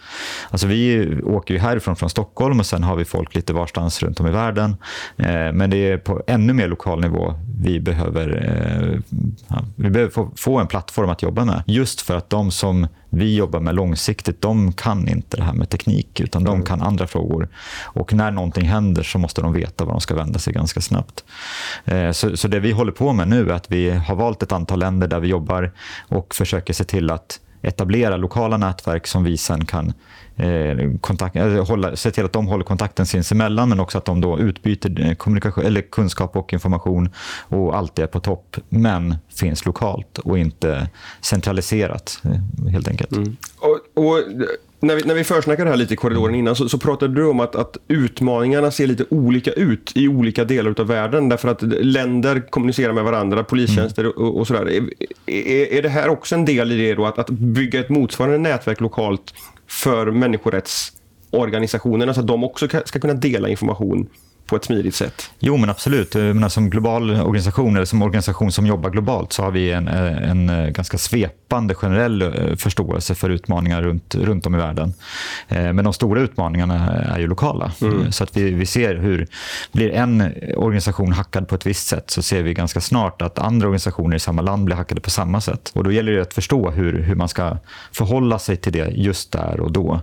Alltså 0.51 0.67
vi 0.67 1.09
åker 1.23 1.55
ju 1.55 1.61
härifrån 1.61 1.97
från 1.97 2.11
Stockholm 2.11 2.60
och 2.61 2.67
sen 2.67 2.83
har 2.83 2.97
vi 2.97 3.05
folk 3.05 3.35
lite 3.35 3.53
varstans 3.53 4.03
runt 4.03 4.21
om 4.21 4.27
i 4.27 4.31
världen. 4.31 4.77
Eh, 5.17 5.53
men 5.53 5.71
det 5.71 5.77
är 5.77 5.99
på 5.99 6.23
ännu 6.27 6.53
mer 6.53 6.69
lokal 6.69 7.01
nivå 7.01 7.35
vi 7.63 7.81
behöver 7.81 8.29
eh, 8.47 9.59
vi 9.77 9.91
behöver 9.91 10.37
få, 10.37 10.59
en 10.59 10.67
plattform 10.67 11.11
att 11.11 11.23
jobba 11.23 11.45
med. 11.45 11.63
Just 11.67 12.01
för 12.01 12.17
att 12.17 12.31
de 12.31 12.51
som 12.51 12.87
vi 13.11 13.37
jobbar 13.37 13.61
med 13.61 13.75
långsiktigt, 13.75 14.41
de 14.41 14.73
kan 14.73 15.09
inte 15.09 15.37
det 15.37 15.43
här 15.43 15.53
med 15.53 15.69
teknik, 15.69 16.21
utan 16.21 16.45
de 16.45 16.55
mm. 16.55 16.67
kan 16.67 16.83
andra 16.83 17.07
frågor. 17.07 17.49
Och 17.83 18.13
när 18.13 18.31
någonting 18.31 18.65
händer 18.65 19.03
så 19.03 19.19
måste 19.19 19.41
de 19.41 19.53
veta 19.53 19.85
var 19.85 19.93
de 19.93 20.01
ska 20.01 20.15
vända 20.15 20.39
sig 20.39 20.53
ganska 20.53 20.81
snabbt. 20.81 21.25
Eh, 21.85 22.11
så, 22.11 22.37
så 22.37 22.49
det 22.49 22.61
vi 22.61 22.73
håller 22.73 22.93
på 22.93 23.13
med 23.13 23.29
nu 23.29 23.51
är 23.51 23.55
att 23.55 23.73
vi 23.73 23.91
har 23.91 24.15
valt 24.15 24.43
ett 24.43 24.53
antal 24.53 24.79
länder 24.79 25.09
där 25.09 25.21
vi 25.21 25.29
jobbar 25.29 25.73
och 26.09 26.35
försöker 26.35 26.73
se 26.73 26.85
till 26.85 27.11
att 27.11 27.41
etablera 27.63 28.17
lokala 28.17 28.57
nätverk 28.57 29.07
som 29.07 29.25
vi 29.25 29.37
sen 29.37 29.65
kan 29.65 29.93
eh, 30.37 30.77
kontakt, 31.01 31.37
eh, 31.37 31.67
hålla, 31.67 31.97
se 31.97 32.11
till 32.11 32.25
att 32.25 32.33
de 32.33 32.47
håller 32.47 32.65
kontakten 32.65 33.07
sinsemellan 33.07 33.69
men 33.69 33.81
också 33.81 33.99
att 33.99 34.05
de 34.05 34.21
då 34.21 34.39
utbyter 34.39 35.01
eh, 35.01 35.15
kommunikation, 35.15 35.65
eller 35.65 35.83
kunskap 35.83 36.37
och 36.37 36.53
information 36.53 37.11
och 37.49 37.77
alltid 37.77 38.03
är 38.03 38.07
på 38.07 38.21
topp 38.21 38.57
men 38.69 39.17
finns 39.35 39.67
lokalt 39.67 40.19
och 40.19 40.39
inte 40.39 40.89
centraliserat 41.21 42.23
eh, 42.25 42.71
helt 42.71 42.89
enkelt. 42.89 43.13
Mm. 43.13 43.37
Och, 43.59 44.05
och 44.05 44.25
när 44.81 44.97
vi, 44.97 45.03
när 45.03 45.15
vi 45.15 45.25
försnackade 45.25 45.65
det 45.65 45.71
här 45.71 45.77
lite 45.77 45.95
i 45.95 45.97
korridoren 45.97 46.35
innan 46.35 46.57
så, 46.57 46.69
så 46.69 46.79
pratade 46.79 47.15
du 47.15 47.27
om 47.27 47.41
att, 47.41 47.55
att, 47.55 47.77
utmaningarna 47.89 48.71
ser 48.71 48.87
lite 48.87 49.05
olika 49.11 49.53
ut 49.53 49.93
i 49.95 50.09
olika 50.09 50.45
delar 50.45 50.81
av 50.81 50.87
världen 50.87 51.29
därför 51.29 51.49
att 51.49 51.63
länder 51.63 52.51
kommunicerar 52.51 52.93
med 52.93 53.05
varandra, 53.05 53.45
polistjänster 53.45 54.05
mm. 54.05 54.17
och, 54.17 54.39
och 54.39 54.47
sådär. 54.47 54.71
Är, 54.71 54.91
är, 55.27 55.73
är, 55.73 55.83
det 55.83 55.89
här 55.89 56.09
också 56.09 56.35
en 56.35 56.45
del 56.45 56.73
i 56.73 56.77
det 56.77 56.95
då, 56.95 57.07
att, 57.07 57.19
att 57.19 57.31
bygga 57.31 57.81
ett 57.81 57.89
motsvarande 57.89 58.39
nätverk 58.39 58.81
lokalt 58.81 59.35
för 59.67 60.11
människorättsorganisationerna 60.11 62.15
så 62.15 62.21
att 62.21 62.27
de 62.27 62.45
också 62.45 62.69
ska 62.85 63.01
kunna 63.01 63.15
dela 63.15 63.49
information 63.49 64.09
på 64.51 64.57
ett 64.57 64.65
smidigt 64.65 64.95
sätt. 64.95 65.31
Jo, 65.39 65.57
men 65.57 65.71
absolut. 65.71 66.15
menar, 66.15 66.49
som 66.49 66.71
global 66.71 67.11
organisation, 67.11 67.77
eller 67.77 67.85
som 67.85 68.03
organisation 68.03 68.53
som 68.53 68.67
jobbar 68.67 68.91
globalt, 68.91 69.33
så 69.33 69.43
har 69.43 69.51
vi 69.51 69.73
en, 69.73 69.89
en 69.89 70.73
ganska 70.73 70.99
svepande 70.99 71.75
generell 71.75 72.23
eh, 72.23 72.57
förståelse 72.57 73.15
för 73.15 73.31
utmaningar 73.31 73.83
runt, 73.83 74.15
runt 74.15 74.47
om 74.47 74.55
i 74.55 74.59
världen. 74.59 74.95
Eh, 75.49 75.73
men 75.73 75.85
de 75.85 75.93
stora 75.93 76.21
utmaningarna 76.21 76.89
är 76.89 77.19
ju 77.19 77.27
lokala. 77.27 77.73
Mm. 77.81 78.13
Så 78.13 78.25
att 78.25 78.37
vi, 78.37 78.51
vi 78.51 78.67
ser 78.67 78.95
hur, 78.95 79.27
blir 79.73 79.91
en 79.91 80.33
organisation 80.57 81.13
hackad 81.13 81.49
på 81.49 81.55
ett 81.55 81.67
visst 81.67 81.89
sätt, 81.89 82.11
så 82.11 82.23
ser 82.23 82.43
vi 82.43 82.55
ganska 82.55 82.81
snart 82.81 83.23
att 83.23 83.39
andra 83.39 83.67
organisationer 83.67 84.17
i 84.17 84.21
samma 84.21 84.43
land 84.43 84.65
blir 84.65 84.77
hackade 84.77 85.01
på 85.01 85.11
samma 85.11 85.41
sätt. 85.41 85.71
Och 85.75 85.85
då 85.85 85.93
gäller 85.93 86.13
det 86.13 86.23
att 86.23 86.35
förstå 86.35 86.71
hur, 86.71 87.03
hur 87.03 87.15
man 87.15 87.29
ska 87.29 87.57
förhålla 87.93 88.39
sig 88.39 88.57
till 88.57 88.73
det 88.73 88.89
just 88.95 89.33
där 89.33 89.61
och 89.61 89.73
då. 89.73 90.01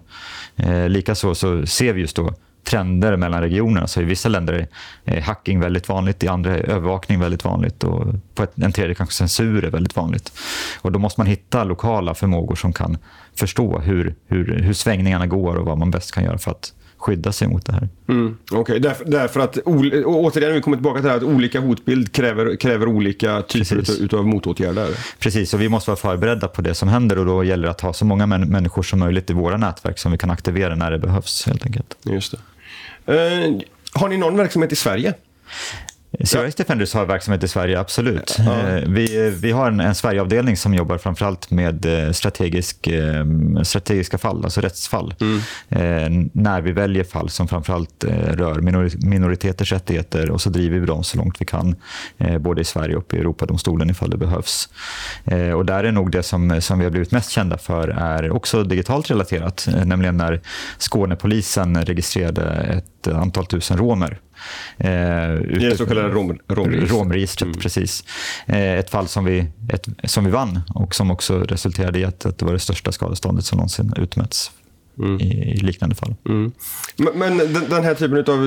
Eh, 0.56 0.90
Likaså 0.90 1.36
så 1.36 1.66
ser 1.66 1.94
vi 1.94 2.02
just 2.02 2.16
då 2.16 2.34
trender 2.68 3.18
mellan 3.18 3.42
regionerna. 3.42 3.88
Så 3.88 4.02
I 4.02 4.04
vissa 4.04 4.30
länder 4.30 4.68
är 5.06 5.22
hacking 5.22 5.60
väldigt 5.60 5.90
vanligt, 5.90 6.24
i 6.24 6.28
andra 6.28 6.58
är 6.58 6.70
övervakning 6.70 7.20
väldigt 7.20 7.46
vanligt 7.46 7.84
och 7.84 8.06
på 8.36 8.44
ett, 8.44 8.52
en 8.56 8.72
tredje 8.72 8.96
kanske 8.96 9.16
censur 9.16 9.66
är 9.66 9.70
väldigt 9.72 9.96
vanligt. 9.96 10.32
Och 10.82 10.92
Då 10.92 11.00
måste 11.00 11.20
man 11.20 11.28
hitta 11.28 11.64
lokala 11.64 12.14
förmågor 12.14 12.56
som 12.56 12.74
kan 12.74 12.98
förstå 13.36 13.80
hur, 13.80 14.16
hur, 14.28 14.60
hur 14.64 14.74
svängningarna 14.74 15.28
går 15.28 15.56
och 15.56 15.66
vad 15.66 15.78
man 15.78 15.92
bäst 15.92 16.12
kan 16.12 16.24
göra 16.24 16.38
för 16.38 16.52
att 16.52 16.74
skydda 16.98 17.32
sig 17.32 17.48
mot 17.48 17.66
det 17.66 17.74
här. 17.74 17.90
Mm, 18.08 18.38
Okej, 18.46 18.60
okay. 18.60 18.80
därför, 18.80 19.06
därför, 19.06 19.40
att 19.40 19.58
återigen, 20.06 20.54
vi 20.54 20.62
kommer 20.62 20.78
tillbaka 20.78 20.96
till 20.96 21.04
det 21.04 21.10
här 21.10 21.18
att 21.18 21.24
olika 21.24 21.60
hotbild 21.60 22.12
kräver, 22.12 22.56
kräver 22.56 22.88
olika 22.88 23.42
typer 23.42 23.76
Precis. 23.76 24.00
utav 24.00 24.28
motåtgärder. 24.28 24.90
Precis, 25.20 25.54
och 25.54 25.62
vi 25.62 25.70
måste 25.70 25.90
vara 25.90 25.98
förberedda 25.98 26.48
på 26.48 26.62
det 26.62 26.74
som 26.74 26.90
händer 26.90 27.20
och 27.20 27.26
då 27.26 27.44
gäller 27.44 27.64
det 27.64 27.72
att 27.72 27.82
ha 27.82 27.94
så 27.94 28.06
många 28.06 28.26
människor 28.28 28.84
som 28.84 29.00
möjligt 29.00 29.30
i 29.30 29.34
våra 29.34 29.58
nätverk 29.58 30.00
som 30.00 30.12
vi 30.12 30.18
kan 30.18 30.32
aktivera 30.32 30.76
när 30.76 30.92
det 30.92 31.00
behövs 31.00 31.46
helt 31.48 31.66
enkelt. 31.66 31.98
Just 32.04 32.32
det. 32.32 32.38
Eh, 33.08 33.58
har 33.94 34.10
ni 34.10 34.18
någon 34.18 34.38
verksamhet 34.38 34.72
i 34.72 34.76
Sverige? 34.76 35.14
CRS 36.12 36.56
Defenders 36.56 36.94
har 36.94 37.06
verksamhet 37.06 37.44
i 37.44 37.48
Sverige, 37.48 37.80
absolut. 37.80 38.36
Ja. 38.40 38.60
Eh, 38.60 38.84
vi, 38.88 39.30
vi 39.30 39.52
har 39.52 39.68
en, 39.68 39.80
en 39.80 39.96
Sverigeavdelning 39.96 40.58
som 40.58 40.74
jobbar 40.74 40.98
framförallt 40.98 41.52
med 41.52 42.06
eh, 42.06 42.12
strategisk, 42.12 42.88
strategiska 43.64 44.18
fall, 44.18 44.44
alltså 44.44 44.62
rättsfall. 44.62 45.16
Mm. 45.20 46.30
När 46.34 46.62
vi 46.62 46.72
väljer 46.72 47.04
fall 47.04 47.30
som 47.30 47.48
framförallt 47.48 48.04
rör 48.28 48.62
minoriteters 49.08 49.72
rättigheter 49.72 50.32
och 50.32 50.42
så 50.42 50.50
driver 50.50 50.80
vi 50.80 50.86
dem 50.86 51.04
så 51.04 51.18
långt 51.18 51.42
vi 51.42 51.46
kan, 51.46 51.76
både 52.40 52.62
i 52.62 52.64
Sverige 52.64 52.96
och 52.96 53.14
i 53.14 53.18
Europadomstolen 53.18 53.90
ifall 53.90 54.10
det 54.10 54.18
behövs. 54.18 54.70
Och 55.56 55.66
där 55.66 55.84
är 55.84 55.92
nog 55.92 56.12
det 56.12 56.24
som, 56.24 56.62
som 56.62 56.80
vi 56.80 56.86
har 56.86 56.92
blivit 56.92 57.12
mest 57.12 57.30
kända 57.30 57.58
för 57.58 57.88
är 57.88 58.32
också 58.32 58.64
digitalt 58.64 59.12
relaterat, 59.12 59.68
nämligen 59.86 60.18
när 60.18 60.42
Skånepolisen 60.78 61.86
registrerade 61.86 62.44
ett 62.44 63.08
antal 63.08 63.46
tusen 63.46 63.78
romer 63.78 64.20
Eh, 64.78 64.90
det 64.90 65.78
så 65.78 65.86
kallade 65.86 66.10
rom, 66.10 66.40
romregistret. 66.48 66.92
romregistret 66.92 67.48
mm. 67.48 67.60
precis. 67.60 68.04
Eh, 68.46 68.74
ett 68.74 68.90
fall 68.90 69.08
som 69.08 69.26
vi, 69.26 69.48
ett, 69.74 69.88
som 70.04 70.26
vi 70.26 70.32
vann 70.32 70.60
och 70.76 70.96
som 70.96 71.12
också 71.12 71.40
resulterade 71.40 72.00
i 72.00 72.06
att, 72.06 72.26
att 72.26 72.38
det 72.38 72.46
var 72.46 72.54
det 72.54 72.60
största 72.60 72.92
skadeståndet 72.92 73.46
som 73.46 73.58
någonsin 73.58 73.94
utmätts 73.98 74.52
mm. 75.00 75.22
i, 75.22 75.54
i, 75.54 75.58
liknande 75.58 75.96
fall. 75.96 76.16
Mm. 76.30 76.52
Men, 76.98 77.18
men 77.18 77.54
den, 77.70 77.84
här 77.84 77.94
typen 77.94 78.18
av 78.18 78.40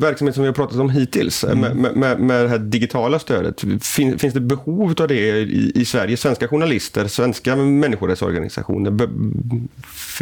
verksamhet 0.00 0.34
som 0.34 0.42
vi 0.42 0.48
har 0.48 0.54
pratat 0.54 0.78
om 0.78 0.90
hittills, 0.90 1.44
mm. 1.44 1.78
med, 1.78 1.96
med, 1.96 2.20
med 2.20 2.44
det 2.44 2.48
här 2.48 2.58
digitala 2.58 3.18
stödet, 3.18 3.64
fin, 3.82 4.18
finns 4.18 4.34
det 4.34 4.40
behov 4.40 4.94
av 5.00 5.08
det 5.08 5.14
i, 5.14 5.72
i 5.74 5.84
Sverige? 5.84 6.16
Svenska 6.16 6.48
journalister, 6.48 7.06
svenska 7.06 7.56
människorättsorganisationer, 7.56 8.90
be, 8.90 9.08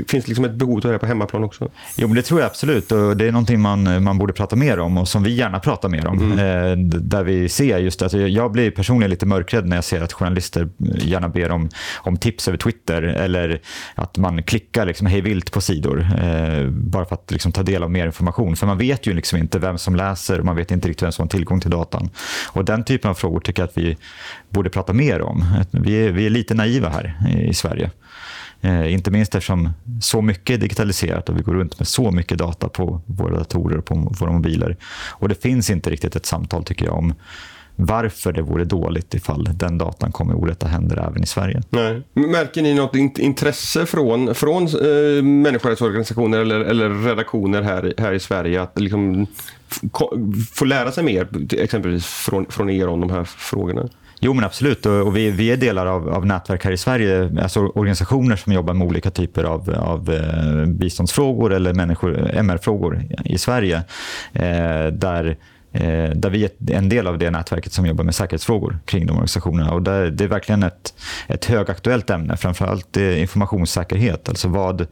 finns 0.07 0.25
det 0.25 0.29
liksom 0.29 0.45
ett 0.45 0.55
behov 0.55 0.87
av 0.87 0.93
det 0.93 0.99
på 0.99 1.07
hemmaplan 1.07 1.45
också? 1.45 1.71
Jo, 1.97 2.09
men 2.09 2.17
det 2.17 2.23
tror 2.23 2.41
jag 2.41 2.47
absolut. 2.47 2.93
Och 2.93 3.17
det 3.17 3.27
är 3.27 3.33
någonting 3.33 3.61
man, 3.61 4.03
man 4.03 4.19
borde 4.19 4.33
prata 4.33 4.57
mer 4.57 4.79
om 4.79 4.99
och 4.99 5.09
som 5.09 5.23
vi 5.23 5.35
gärna 5.35 5.61
pratar 5.61 5.89
mer 5.89 6.07
om. 6.07 6.33
Mm. 6.33 6.39
Eh, 6.39 7.01
där 7.01 7.25
vi 7.25 7.49
ser 7.49 7.79
just 7.79 8.03
att 8.03 8.13
jag 8.13 8.53
blir 8.53 8.71
personligen 8.71 9.11
lite 9.11 9.27
mörkrädd 9.27 9.67
när 9.67 9.77
jag 9.77 9.85
ser 9.85 10.01
att 10.01 10.13
journalister 10.13 10.69
gärna 10.79 11.29
ber 11.29 11.51
om, 11.51 11.69
om 11.97 12.17
tips 12.17 12.49
över 12.49 12.59
Twitter 12.59 13.03
eller 13.03 13.61
att 13.95 14.19
man 14.19 14.43
klickar 14.43 14.87
liksom 14.87 15.07
hej 15.07 15.21
vilt 15.21 15.53
på 15.53 15.61
sidor 15.67 16.07
eh, 16.19 16.69
bara 16.71 17.05
för 17.05 17.15
att 17.15 17.31
liksom 17.31 17.53
ta 17.53 17.63
del 17.63 17.83
av 17.83 17.91
mer 17.91 18.07
information. 18.07 18.57
För 18.57 18.67
man 18.67 18.79
vet 18.79 19.07
ju 19.07 19.13
liksom 19.13 19.39
inte 19.39 19.59
vem 19.59 19.79
som 19.79 19.97
läser 19.97 20.39
och 20.39 20.45
man 20.45 20.57
vet 20.57 20.71
inte 20.71 20.89
riktigt 20.89 21.03
vem 21.03 21.13
som 21.13 21.23
har 21.23 21.29
tillgång 21.29 21.61
till 21.61 21.71
datan. 21.71 22.11
Och 22.53 22.65
den 22.65 22.85
typen 22.85 23.11
av 23.11 23.15
frågor 23.15 23.41
tycker 23.41 23.63
jag 23.63 23.69
att 23.69 23.79
vi 23.79 23.97
borde 24.51 24.71
prata 24.71 24.93
mer 24.93 25.23
om. 25.23 25.45
Vi 25.71 26.07
är, 26.07 26.13
vi 26.13 26.27
är 26.27 26.31
lite 26.31 26.55
naiva 26.55 26.89
här 26.89 27.21
i, 27.37 27.49
i 27.49 27.55
Sverige. 27.55 27.91
Eh, 28.61 28.93
inte 28.93 29.11
minst 29.11 29.35
eftersom 29.35 29.71
så 30.01 30.23
mycket 30.23 30.57
är 30.57 30.61
digitaliserat 30.61 31.29
och 31.29 31.39
vi 31.39 31.43
går 31.43 31.55
runt 31.55 31.79
med 31.79 31.89
så 31.89 32.11
mycket 32.11 32.39
data 32.39 32.69
på 32.69 33.01
våra 33.07 33.39
datorer 33.39 33.79
och 33.79 33.85
på 33.85 33.95
våra 33.95 34.33
mobiler. 34.33 34.77
Och 35.09 35.29
det 35.29 35.43
finns 35.43 35.71
inte 35.71 35.91
riktigt 35.91 36.17
ett 36.17 36.27
samtal 36.27 36.65
tycker 36.65 36.85
jag 36.87 36.95
om 36.95 37.15
varför 37.77 38.33
det 38.33 38.43
vore 38.43 38.65
dåligt 38.65 39.15
ifall 39.15 39.49
den 39.53 39.79
datan 39.79 40.13
kommer 40.13 40.33
i 40.33 40.37
orätta 40.37 40.67
händer 40.67 41.07
även 41.09 41.23
i 41.23 41.27
Sverige. 41.27 41.63
Nej. 41.71 42.03
Märker 42.15 42.63
ni 42.63 42.75
något 42.75 43.19
intresse 43.19 43.87
från, 43.87 44.35
från 44.35 44.63
eh, 44.63 45.23
människorättsorganisationer 45.23 46.39
eller, 46.39 46.61
eller 46.61 46.89
redaktioner 46.89 47.63
här, 47.63 47.95
här 47.99 48.13
i 48.13 48.21
Sverige 48.21 48.63
att 48.63 48.81
liksom 48.81 49.27
få 50.53 50.65
lära 50.65 50.93
sig 50.93 51.05
mer, 51.05 51.29
exempelvis 51.51 52.07
från, 52.07 52.47
från 52.47 52.71
er 52.71 52.89
om 52.89 53.01
de 53.01 53.11
här 53.11 53.25
frågorna? 53.25 53.89
Jo, 54.21 54.33
men 54.33 54.45
absolut. 54.45 54.87
Och 54.87 55.17
vi, 55.17 55.31
vi 55.31 55.51
är 55.51 55.57
delar 55.57 55.87
av, 55.87 56.09
av 56.09 56.27
nätverk 56.27 56.65
här 56.65 56.73
i 56.73 56.77
Sverige, 56.77 57.31
alltså 57.43 57.61
organisationer 57.61 58.37
som 58.37 58.53
jobbar 58.53 58.75
med 58.75 58.87
olika 58.87 59.11
typer 59.11 59.45
av, 59.45 59.75
av 59.79 60.11
eh, 60.11 60.67
biståndsfrågor 60.67 61.53
eller 61.53 61.71
MR-frågor 62.39 63.03
i 63.25 63.39
Sverige. 63.39 63.77
Eh, 64.33 64.87
där 64.93 65.37
där 66.15 66.31
vi 66.31 66.45
är 66.45 66.51
en 66.71 66.89
del 66.89 67.07
av 67.07 67.19
det 67.19 67.31
nätverket 67.31 67.73
som 67.73 67.87
jobbar 67.87 68.05
med 68.05 68.15
säkerhetsfrågor 68.15 68.79
kring 68.85 69.07
de 69.07 69.13
organisationerna. 69.13 69.73
Och 69.73 69.83
där, 69.83 70.11
det 70.11 70.25
är 70.25 70.29
verkligen 70.29 70.63
ett, 70.63 70.95
ett 71.27 71.45
högaktuellt 71.45 72.11
ämne, 72.11 72.37
framförallt 72.37 72.97
informationssäkerhet. 72.97 74.29
Alltså 74.29 74.49
vad, 74.49 74.87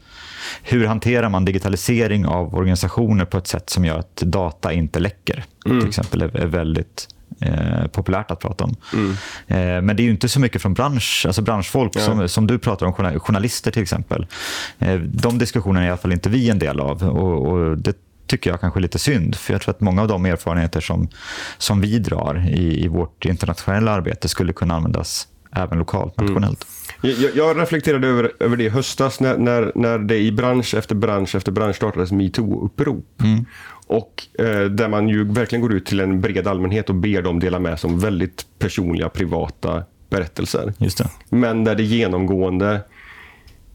hur 0.62 0.86
hanterar 0.86 1.28
man 1.28 1.44
digitalisering 1.44 2.26
av 2.26 2.54
organisationer 2.54 3.24
på 3.24 3.38
ett 3.38 3.46
sätt 3.46 3.70
som 3.70 3.84
gör 3.84 3.98
att 3.98 4.16
data 4.16 4.72
inte 4.72 4.98
läcker? 4.98 5.44
Mm. 5.66 5.80
Till 5.80 5.88
exempel 5.88 6.22
är, 6.22 6.36
är 6.36 6.46
väldigt 6.46 7.08
eh, 7.40 7.86
populärt 7.86 8.30
att 8.30 8.40
prata 8.40 8.64
om. 8.64 8.76
Mm. 8.92 9.10
Eh, 9.46 9.82
men 9.82 9.96
det 9.96 10.02
är 10.02 10.04
ju 10.04 10.10
inte 10.10 10.28
så 10.28 10.40
mycket 10.40 10.62
från 10.62 10.74
bransch, 10.74 11.24
alltså 11.26 11.42
branschfolk 11.42 11.92
ja. 11.96 12.00
som, 12.00 12.28
som 12.28 12.46
du 12.46 12.58
pratar 12.58 12.86
om, 12.86 13.20
journalister 13.20 13.70
till 13.70 13.82
exempel. 13.82 14.26
Eh, 14.78 14.94
de 15.00 15.38
diskussionerna 15.38 15.82
är 15.82 15.86
i 15.86 15.90
alla 15.90 15.98
fall 15.98 16.12
inte 16.12 16.28
vi 16.28 16.50
en 16.50 16.58
del 16.58 16.80
av. 16.80 17.02
Och, 17.02 17.52
och 17.52 17.78
det 17.78 17.96
tycker 18.26 18.50
jag 18.50 18.60
kanske 18.60 18.78
är 18.78 18.82
lite 18.82 18.98
synd. 18.98 19.34
För 19.34 19.54
jag 19.54 19.62
tror 19.62 19.74
att 19.74 19.80
många 19.80 20.02
av 20.02 20.08
de 20.08 20.26
erfarenheter 20.26 20.80
som, 20.80 21.08
som 21.58 21.80
vi 21.80 21.98
drar 21.98 22.48
i, 22.48 22.84
i 22.84 22.88
vårt 22.88 23.24
internationella 23.24 23.90
arbete 23.90 24.28
skulle 24.28 24.52
kunna 24.52 24.74
användas 24.74 25.28
även 25.56 25.78
lokalt, 25.78 26.18
mm. 26.18 26.32
nationellt. 26.32 26.66
Mm. 27.02 27.16
Jag, 27.20 27.36
jag, 27.36 27.60
reflekterade 27.60 28.08
över, 28.08 28.32
över 28.40 28.56
det 28.56 28.64
i 28.64 28.68
höstas 28.68 29.20
när, 29.20 29.38
när, 29.38 29.72
när 29.74 29.98
det 29.98 30.18
i 30.18 30.32
bransch 30.32 30.74
efter 30.74 30.94
bransch 30.94 31.34
efter 31.34 31.52
bransch 31.52 31.76
startades 31.76 32.12
metoo-upprop. 32.12 33.22
Mm. 33.22 33.44
Och 33.86 34.22
eh, 34.38 34.64
där 34.64 34.88
man 34.88 35.08
ju 35.08 35.32
verkligen 35.32 35.62
går 35.62 35.72
ut 35.72 35.86
till 35.86 36.00
en 36.00 36.20
bred 36.20 36.46
allmänhet 36.46 36.88
och 36.88 36.94
ber 36.94 37.22
dem 37.22 37.40
dela 37.40 37.58
med 37.58 37.80
sig 37.80 37.90
om 37.90 37.98
väldigt 37.98 38.46
personliga, 38.58 39.08
privata 39.08 39.82
berättelser. 40.10 40.72
Men 41.28 41.64
där 41.64 41.74
det 41.74 41.82
genomgående 41.82 42.80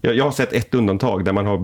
jag, 0.02 0.16
jag 0.16 0.24
har 0.24 0.32
sett 0.32 0.54
ett 0.54 0.74
undantag 0.74 1.26
där 1.26 1.34
man 1.34 1.46
har 1.46 1.58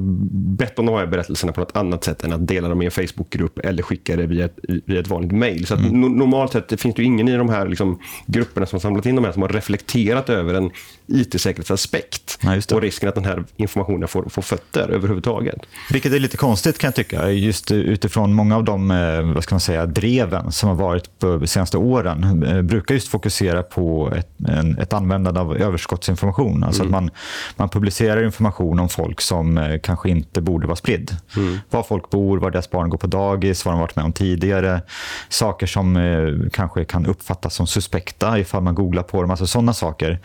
bett 0.57 0.79
om 0.79 0.85
de 0.85 0.95
här 0.95 1.05
berättelserna 1.05 1.51
på 1.51 1.59
något 1.59 1.77
annat 1.77 2.03
sätt 2.03 2.23
än 2.23 2.33
att 2.33 2.47
dela 2.47 2.69
dem 2.69 2.81
i 2.81 2.85
en 2.85 2.91
Facebookgrupp 2.91 3.59
eller 3.59 3.83
skicka 3.83 4.15
det 4.15 4.27
via 4.27 4.45
ett, 4.45 4.59
via 4.85 4.99
ett 4.99 5.07
vanligt 5.07 5.31
mejl. 5.31 5.65
Så 5.65 5.75
mm. 5.75 6.01
no, 6.01 6.07
normalt 6.07 6.51
sett 6.51 6.81
finns 6.81 6.95
det 6.95 7.01
ju 7.01 7.05
ingen 7.05 7.27
i 7.27 7.37
de 7.37 7.49
här 7.49 7.67
liksom, 7.67 7.99
grupperna 8.25 8.65
som 8.65 8.77
har 8.77 8.81
samlat 8.81 9.05
in 9.05 9.15
de 9.15 9.25
här 9.25 9.31
som 9.31 9.41
har 9.41 9.49
reflekterat 9.49 10.29
över 10.29 10.53
en 10.53 10.71
IT-säkerhetsaspekt 11.07 12.39
ja, 12.41 12.75
och 12.75 12.81
risken 12.81 13.09
att 13.09 13.15
den 13.15 13.25
här 13.25 13.43
informationen 13.55 14.07
får, 14.07 14.29
får 14.29 14.41
fötter 14.41 14.89
överhuvudtaget. 14.89 15.59
Vilket 15.91 16.13
är 16.13 16.19
lite 16.19 16.37
konstigt 16.37 16.77
kan 16.77 16.87
jag 16.87 16.95
tycka, 16.95 17.31
just 17.31 17.71
utifrån 17.71 18.33
många 18.33 18.55
av 18.55 18.63
de 18.63 18.91
eh, 18.91 19.33
vad 19.33 19.43
ska 19.43 19.55
man 19.55 19.59
säga, 19.59 19.85
dreven 19.85 20.51
som 20.51 20.69
har 20.69 20.75
varit 20.75 21.19
på 21.19 21.37
de 21.37 21.47
senaste 21.47 21.77
åren 21.77 22.43
eh, 22.43 22.61
brukar 22.61 22.95
just 22.95 23.07
fokusera 23.07 23.63
på 23.63 24.13
ett, 24.15 24.29
en, 24.47 24.79
ett 24.79 24.93
användande 24.93 25.39
av 25.39 25.57
överskottsinformation. 25.57 26.63
Alltså 26.63 26.81
mm. 26.81 26.93
att 26.93 27.01
man, 27.01 27.11
man 27.55 27.69
publicerar 27.69 28.23
information 28.23 28.79
om 28.79 28.89
folk 28.89 29.21
som 29.21 29.57
eh, 29.57 29.79
kanske 29.83 30.09
inte 30.09 30.41
borde 30.41 30.67
vara 30.67 30.75
spridd. 30.75 31.15
Mm. 31.37 31.59
Var 31.69 31.83
folk 31.83 32.09
bor, 32.09 32.37
var 32.37 32.51
deras 32.51 32.71
barn 32.71 32.89
går 32.89 32.97
på 32.97 33.07
dagis, 33.07 33.65
vad 33.65 33.73
de 33.73 33.79
varit 33.79 33.95
med 33.95 34.05
om 34.05 34.13
tidigare. 34.13 34.81
Saker 35.29 35.67
som 35.67 35.95
kanske 36.53 36.85
kan 36.85 37.05
uppfattas 37.05 37.55
som 37.55 37.67
suspekta 37.67 38.39
ifall 38.39 38.63
man 38.63 38.75
googlar 38.75 39.03
på 39.03 39.21
dem. 39.21 39.31
Alltså 39.31 39.47
sådana 39.47 39.73
saker. 39.73 40.19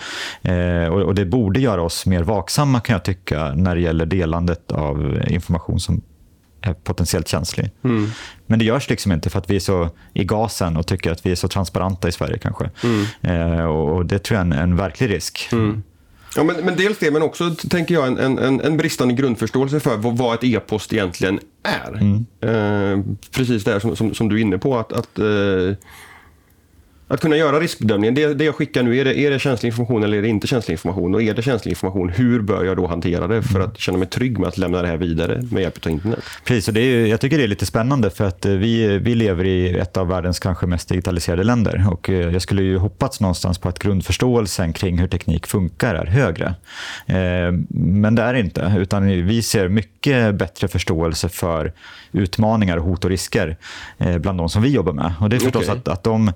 Eh, 0.71 0.89
och, 0.89 1.03
och, 1.03 1.15
det 1.15 1.25
borde 1.25 1.61
göra 1.61 1.83
oss 1.83 2.07
mer 2.07 2.23
vaksamma 2.23 2.81
kan 2.81 2.93
jag 2.93 3.05
tycka 3.05 3.55
när 3.55 3.75
det 3.75 3.81
gäller 3.81 4.07
delandet 4.07 4.73
av 4.73 5.23
information 5.29 5.81
som 5.81 6.03
är 6.61 6.73
potentiellt 6.75 7.29
känslig. 7.29 7.71
Mm. 7.85 8.11
Men 8.47 8.59
det 8.59 8.65
görs 8.65 8.91
liksom 8.91 9.13
inte 9.13 9.31
för 9.31 9.39
att 9.39 9.51
vi 9.51 9.57
är 9.57 9.61
så 9.61 9.89
i 10.15 10.25
gasen 10.25 10.77
och 10.77 10.87
tycker 10.87 11.13
att 11.13 11.27
vi 11.27 11.31
är 11.31 11.35
så 11.35 11.49
transparenta 11.49 12.09
i 12.09 12.13
Sverige 12.13 12.39
kanske. 12.39 12.71
Mm. 12.85 13.05
Eh, 13.23 13.65
och 13.65 14.07
det 14.07 14.19
tror 14.19 14.39
jag 14.39 14.47
är 14.47 14.53
en, 14.53 14.59
en 14.59 14.77
verklig 14.77 15.11
risk. 15.11 15.49
Mm. 15.53 15.83
Ja, 16.37 16.45
men, 16.45 16.57
men 16.65 16.77
dels 16.77 16.99
det, 16.99 17.11
men 17.11 17.23
också 17.23 17.51
tänker 17.51 17.95
jag 17.95 18.07
en, 18.07 18.39
en, 18.39 18.61
en 18.61 18.77
bristande 18.77 19.15
grundförståelse 19.15 19.81
för 19.81 19.97
vad, 19.97 20.17
vad 20.17 20.35
ett 20.35 20.45
e-post 20.45 20.93
egentligen 20.93 21.41
är. 21.63 21.93
Mm. 21.93 22.27
Eh, 22.41 23.15
precis 23.31 23.65
det 23.65 23.81
som, 23.81 23.97
som, 23.97 24.15
som, 24.15 24.29
du 24.29 24.37
är 24.37 24.41
inne 24.41 24.59
på, 24.59 24.79
att, 24.79 24.93
att 24.93 25.19
eh, 25.19 25.77
att 27.11 27.21
kunna 27.21 27.37
göra 27.37 27.61
riskbedömningen. 27.61 28.15
Det, 28.15 28.35
det 28.35 28.45
jag 28.45 28.55
skickar 28.55 28.83
nu, 28.83 28.99
är 28.99 29.05
det, 29.05 29.19
är 29.19 29.31
det 29.31 29.39
känslig 29.39 29.69
information 29.69 30.03
eller 30.03 30.19
är 30.19 30.23
det 30.23 30.29
inte 30.29 30.47
känslig 30.47 30.73
information? 30.73 31.15
Och 31.15 31.23
är 31.23 31.35
det 31.35 31.43
känslig 31.43 31.73
information, 31.73 32.09
hur 32.09 32.43
bör 32.43 32.65
jag 32.65 32.77
då 32.77 32.87
hantera 32.87 33.27
det 33.27 33.43
för 33.43 33.61
att 33.61 33.79
känna 33.79 33.99
mig 33.99 34.09
trygg 34.09 34.39
med 34.39 34.49
att 34.49 34.59
lämna 34.59 34.83
det 34.83 34.89
här 34.89 34.97
vidare 34.97 35.43
med 35.51 35.63
hjälp 35.63 35.87
av 35.87 35.93
internet? 35.93 36.19
Precis, 36.45 36.69
och 36.69 36.75
det 36.75 36.81
är, 36.81 37.07
jag 37.07 37.21
tycker 37.21 37.39
det 37.39 37.45
är 37.45 37.49
lite 37.49 37.67
spännande 37.67 38.11
för 38.11 38.25
att 38.25 38.47
eh, 38.47 38.53
vi, 38.53 38.99
vi 38.99 39.15
lever 39.15 39.45
i 39.45 39.79
ett 39.79 39.97
av 39.97 40.09
världens 40.09 40.39
kanske 40.39 40.67
mest 40.67 40.89
digitaliserade 40.89 41.45
länder. 41.45 41.87
Och 41.91 42.11
eh, 42.11 42.33
jag 42.33 42.43
skulle 42.43 42.63
ju 42.63 42.79
hoppats 42.79 43.21
någonstans 43.21 43.59
på 43.59 43.69
att 43.69 43.79
grundförståelsen 43.79 44.73
kring 44.73 44.99
hur 44.99 45.09
teknik 45.09 45.47
funkar 45.47 45.95
är 45.95 46.07
högre. 46.07 46.55
Eh, 47.07 47.53
men 47.69 48.15
det 48.15 48.23
är 48.23 48.35
inte, 48.35 48.75
utan 48.79 49.07
vi 49.27 49.43
ser 49.43 49.69
mycket 49.69 50.35
bättre 50.35 50.69
förståelse 50.69 51.29
för 51.29 51.73
utmaningar, 52.13 52.79
hot 52.79 53.05
och 53.05 53.11
risker 53.11 53.57
bland 54.19 54.39
de 54.39 54.49
som 54.49 54.63
vi 54.63 54.69
jobbar 54.69 54.93
med. 54.93 55.13
Och 55.21 55.31
det 55.31 55.37
är 55.37 55.41
förstås 55.41 55.63
okay. 55.63 55.77
att, 55.77 55.89
att 55.89 56.05
de 56.05 56.33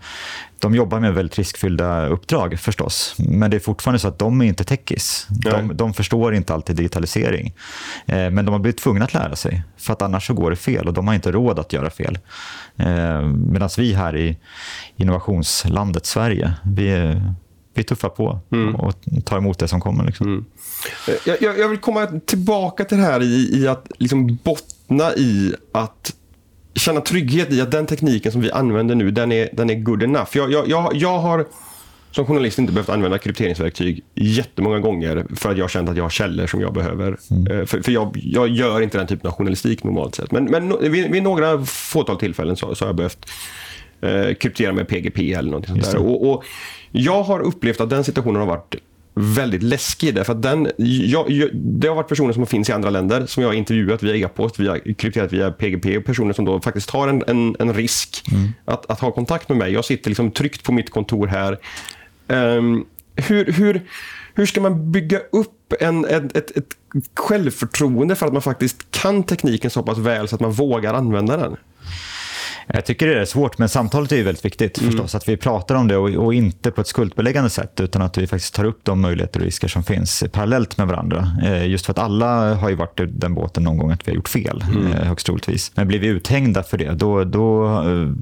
de 0.64 0.74
jobbar 0.74 1.00
med 1.00 1.14
väldigt 1.14 1.38
riskfyllda 1.38 2.06
uppdrag 2.06 2.58
förstås. 2.58 3.14
Men 3.18 3.50
det 3.50 3.56
är 3.56 3.60
fortfarande 3.60 3.98
så 3.98 4.08
att 4.08 4.18
de 4.18 4.40
är 4.40 4.44
inte 4.44 4.64
techis. 4.64 5.26
De, 5.28 5.76
de, 5.76 5.94
förstår 5.94 6.34
inte 6.34 6.54
alltid 6.54 6.76
digitalisering. 6.76 7.54
Eh, 8.06 8.30
men 8.30 8.44
de 8.44 8.48
har 8.48 8.58
blivit 8.58 8.80
tvungna 8.80 9.04
att 9.04 9.14
lära 9.14 9.36
sig. 9.36 9.62
För 9.76 9.92
att 9.92 10.02
annars 10.02 10.26
så 10.26 10.34
går 10.34 10.50
det 10.50 10.56
fel 10.56 10.88
och 10.88 10.94
de 10.94 11.06
har 11.06 11.14
inte 11.14 11.32
råd 11.32 11.58
att 11.58 11.72
göra 11.72 11.90
fel. 11.90 12.18
Eh, 12.76 13.22
Medan 13.26 13.68
vi 13.78 13.94
här 13.94 14.16
i 14.16 14.36
innovationslandet 14.96 16.06
Sverige, 16.06 16.52
vi 16.64 16.88
är, 16.88 17.34
vi 17.74 17.80
är 17.80 17.84
tuffa 17.84 18.08
på 18.08 18.40
mm. 18.52 18.74
och 18.74 18.94
tar 19.24 19.38
emot 19.38 19.58
det 19.58 19.68
som 19.68 19.80
kommer. 19.80 20.04
Liksom. 20.04 20.26
Mm. 20.26 20.44
Jag, 21.26 21.58
jag, 21.58 21.68
vill 21.68 21.78
komma 21.78 22.06
tillbaka 22.26 22.84
till 22.84 22.98
det 22.98 23.04
här 23.04 23.22
i, 23.22 23.60
i 23.60 23.68
att 23.68 23.86
liksom 23.98 24.38
bottna 24.44 25.14
i 25.14 25.54
att 25.72 26.14
känna 26.74 27.00
trygghet 27.00 27.52
i 27.52 27.60
att 27.60 27.70
den 27.70 27.86
tekniken 27.86 28.32
som 28.32 28.40
vi 28.40 28.50
använder 28.50 28.94
nu, 28.94 29.10
den 29.10 29.32
är, 29.32 29.48
den 29.52 29.70
är 29.70 29.74
good 29.74 30.02
enough. 30.02 30.28
Jag, 30.32 30.52
jag, 30.52 30.68
jag, 30.68 30.90
jag 30.94 31.18
har 31.18 31.46
som 32.14 32.26
journalist 32.26 32.58
inte 32.58 32.72
behövt 32.72 32.88
använda 32.88 33.18
krypteringsverktyg 33.18 34.04
jättemånga 34.14 34.78
gånger 34.78 35.26
för 35.36 35.50
att 35.50 35.58
jag 35.58 35.70
känt 35.70 35.88
att 35.88 35.96
jag 35.96 36.04
har 36.04 36.10
källor 36.10 36.46
som 36.46 36.60
jag 36.60 36.72
behöver. 36.72 37.16
Mm. 37.30 37.46
Eh, 37.46 37.66
för, 37.66 37.82
för 37.82 37.92
jag, 37.92 38.20
jag, 38.22 38.48
gör 38.48 38.80
inte 38.80 38.98
den 38.98 39.06
typen 39.06 39.30
av 39.30 39.36
journalistik 39.36 39.84
normalt 39.84 40.14
sett. 40.14 40.32
Men, 40.32 40.44
men 40.44 40.92
vid, 40.92 41.10
vid 41.10 41.22
några 41.22 41.64
fåtal 41.64 42.18
tillfällen 42.18 42.56
så, 42.56 42.74
så 42.74 42.84
har 42.84 42.88
jag 42.88 42.96
behövt 42.96 43.30
eh, 44.00 44.34
kryptera 44.34 44.72
med 44.72 44.88
PGP 44.88 45.32
eller 45.32 45.50
något 45.50 45.66
sånt 45.66 45.92
där. 45.92 45.96
Och, 45.96 46.30
och, 46.30 46.44
jag 46.90 47.22
har 47.22 47.40
upplevt 47.40 47.80
att 47.80 47.90
den 47.90 48.04
situationen 48.04 48.40
har 48.40 48.46
varit 48.46 48.74
väldigt 49.14 49.62
läskig. 49.62 50.14
Därför 50.14 50.32
att 50.32 50.42
den, 50.42 50.70
jag, 50.76 51.30
jag, 51.30 51.50
det 51.54 51.88
har 51.88 51.94
varit 51.94 52.08
personer 52.08 52.32
som 52.32 52.46
finns 52.46 52.68
i 52.68 52.72
andra 52.72 52.90
länder 52.90 53.26
som 53.26 53.42
jag 53.42 53.50
har 53.50 53.54
intervjuat 53.54 54.02
via 54.02 54.16
e-post, 54.16 54.58
via, 54.58 54.78
krypterat 54.78 55.32
via 55.32 55.50
PGP. 55.50 56.00
Personer 56.00 56.32
som 56.32 56.44
då 56.44 56.60
faktiskt 56.60 56.88
tar 56.88 57.08
en, 57.08 57.22
en, 57.26 57.56
en 57.58 57.74
risk 57.74 58.24
mm. 58.32 58.48
att, 58.64 58.90
att 58.90 59.00
ha 59.00 59.10
kontakt 59.10 59.48
med 59.48 59.58
mig. 59.58 59.72
Jag 59.72 59.84
sitter 59.84 60.10
liksom 60.10 60.30
tryggt 60.30 60.64
på 60.64 60.72
mitt 60.72 60.90
kontor 60.90 61.26
här. 61.26 61.58
Um, 62.28 62.86
hur, 63.16 63.52
hur, 63.52 63.82
hur 64.34 64.46
ska 64.46 64.60
man 64.60 64.92
bygga 64.92 65.18
upp 65.18 65.72
en, 65.80 66.04
ett, 66.04 66.36
ett, 66.36 66.56
ett 66.56 66.76
självförtroende 67.14 68.14
för 68.14 68.26
att 68.26 68.32
man 68.32 68.42
faktiskt 68.42 68.90
kan 68.90 69.22
tekniken 69.22 69.70
så 69.70 69.82
pass 69.82 69.98
väl 69.98 70.28
så 70.28 70.34
att 70.34 70.40
man 70.40 70.52
vågar 70.52 70.94
använda 70.94 71.36
den? 71.36 71.56
Jag 72.66 72.84
tycker 72.84 73.06
det 73.06 73.20
är 73.20 73.24
svårt, 73.24 73.58
men 73.58 73.68
samtalet 73.68 74.12
är 74.12 74.16
ju 74.16 74.22
väldigt 74.22 74.44
viktigt 74.44 74.78
mm. 74.78 74.90
förstås. 74.90 75.14
Att 75.14 75.28
vi 75.28 75.36
pratar 75.36 75.74
om 75.74 75.88
det 75.88 75.96
och, 75.96 76.10
och, 76.10 76.34
inte 76.34 76.70
på 76.70 76.80
ett 76.80 76.86
skuldbeläggande 76.86 77.50
sätt, 77.50 77.80
utan 77.80 78.02
att 78.02 78.18
vi 78.18 78.26
faktiskt 78.26 78.54
tar 78.54 78.64
upp 78.64 78.80
de 78.82 79.00
möjligheter 79.00 79.40
och 79.40 79.44
risker 79.44 79.68
som 79.68 79.84
finns 79.84 80.24
parallellt 80.32 80.78
med 80.78 80.86
varandra. 80.86 81.30
Eh, 81.44 81.66
just 81.66 81.86
för 81.86 81.92
att 81.92 81.98
alla 81.98 82.54
har 82.54 82.68
ju 82.68 82.74
varit 82.74 83.00
i 83.00 83.06
den 83.06 83.34
båten 83.34 83.62
någon 83.62 83.78
gång 83.78 83.90
att 83.90 84.08
vi 84.08 84.12
har 84.12 84.16
gjort 84.16 84.28
fel, 84.28 84.64
mm. 84.68 84.92
eh, 84.92 85.04
högst 85.04 85.26
troligtvis. 85.26 85.72
Men 85.74 85.88
blir 85.88 85.98
vi 85.98 86.06
uthängda 86.06 86.62
för 86.62 86.78
det, 86.78 86.92
då, 86.92 87.24
då 87.24 87.66
eh, 87.80 88.12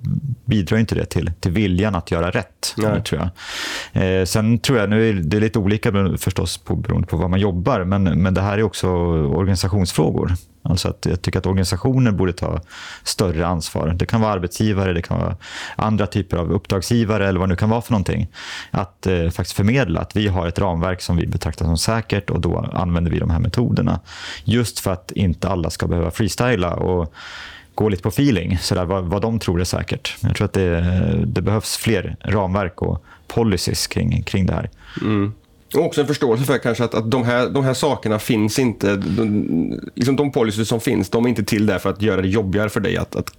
bidrar 0.45 0.79
inte 0.79 0.95
det 0.95 1.05
till, 1.05 1.31
till 1.41 1.53
viljan 1.53 1.95
att 1.95 2.11
göra 2.11 2.31
rätt, 2.31 2.75
Nej. 2.77 3.03
tror 3.03 3.31
jag. 3.93 4.21
Eh, 4.21 4.25
sen 4.25 4.59
tror 4.59 4.79
jag, 4.79 4.91
nu 4.91 5.09
är 5.09 5.13
det 5.13 5.41
lite 5.41 5.59
olika 5.59 5.93
förstås 6.19 6.59
på, 6.59 6.77
beroende 6.77 7.09
på 7.09 7.17
var 7.17 7.29
man 7.29 7.41
jobbar, 7.41 7.85
men, 7.85 8.03
men 8.05 8.35
det 8.35 8.41
här 8.41 8.59
är 8.59 8.63
också 8.63 8.89
organisationsfrågor. 8.89 10.33
Alltså 10.63 10.89
att 10.89 11.07
jag 11.11 11.23
tycker 11.23 11.39
att 11.39 11.47
organisationer 11.47 12.11
borde 12.11 12.33
ta 12.33 12.61
större 13.03 13.47
ansvar. 13.47 13.89
Det 13.97 14.07
kan 14.07 14.21
vara 14.21 14.33
arbetsgivare, 14.33 14.93
det 14.93 15.03
kan 15.03 15.19
vara 15.19 15.37
andra 15.77 16.07
typer 16.07 16.37
av 16.37 16.53
uppdragsgivare 16.53 17.29
eller 17.29 17.41
vad 17.41 17.49
det 17.49 17.53
nu 17.53 17.57
kan 17.57 17.71
vara 17.71 17.83
för 17.83 17.93
någonting. 17.93 18.29
Att 18.71 19.07
eh, 19.07 19.31
faktiskt 19.31 19.57
förmedla 19.57 20.01
att 20.01 20.17
vi 20.17 20.29
har 20.29 20.47
ett 20.47 20.59
ramverk 20.59 21.01
som 21.01 21.17
vi 21.17 21.27
betraktar 21.27 21.65
som 21.65 21.79
säkert 21.79 22.31
och 22.31 22.41
då 22.41 22.71
använder 22.73 23.11
vi 23.11 23.19
de 23.19 23.31
här 23.31 23.39
metoderna. 23.39 24.01
Just 24.45 24.79
för 24.79 24.93
att 24.93 25.13
inte 25.13 25.49
alla 25.49 25.71
ska 25.71 25.87
behöva 25.87 26.11
freestyla 26.11 26.75
och 26.75 27.15
gå 27.75 27.89
lite 27.89 28.03
på 28.03 28.09
feeling, 28.09 28.59
så 28.59 28.75
där, 28.75 28.85
vad, 28.85 29.05
vad 29.05 29.23
de 29.23 29.39
tror 29.39 29.61
är 29.61 29.65
säkert. 29.65 30.17
Jag 30.21 30.37
tror 30.37 30.45
att 30.45 30.53
det, 30.53 30.81
det 31.27 31.43
behövs 31.43 31.77
fler 31.77 32.17
ramverk 32.21 32.83
och 32.83 33.05
policies 33.27 33.87
kring, 33.87 34.23
kring 34.23 34.47
det 34.47 34.53
här. 34.53 34.71
Mm. 35.01 35.33
Och 35.75 35.85
också 35.85 36.01
en 36.01 36.07
förståelse 36.07 36.45
för 36.45 36.59
kanske 36.59 36.85
att, 36.85 36.95
att 36.95 37.11
de, 37.11 37.25
här, 37.25 37.49
de 37.49 37.65
här 37.65 37.75
sakerna 37.75 38.19
finns 38.19 38.59
inte. 38.59 38.97
De, 38.97 39.81
liksom 39.95 40.17
de 40.17 40.33
policies 40.33 40.69
som 40.69 40.81
finns, 40.81 41.11
de 41.11 41.25
är 41.25 41.29
inte 41.29 41.45
till 41.45 41.67
där 41.67 41.79
för 41.79 41.91
att 41.91 42.03
göra 42.03 42.23
det 42.23 42.29
jobbigare 42.29 42.69
för 42.69 42.81
dig 42.81 42.97
att, 42.97 43.17
att 43.17 43.33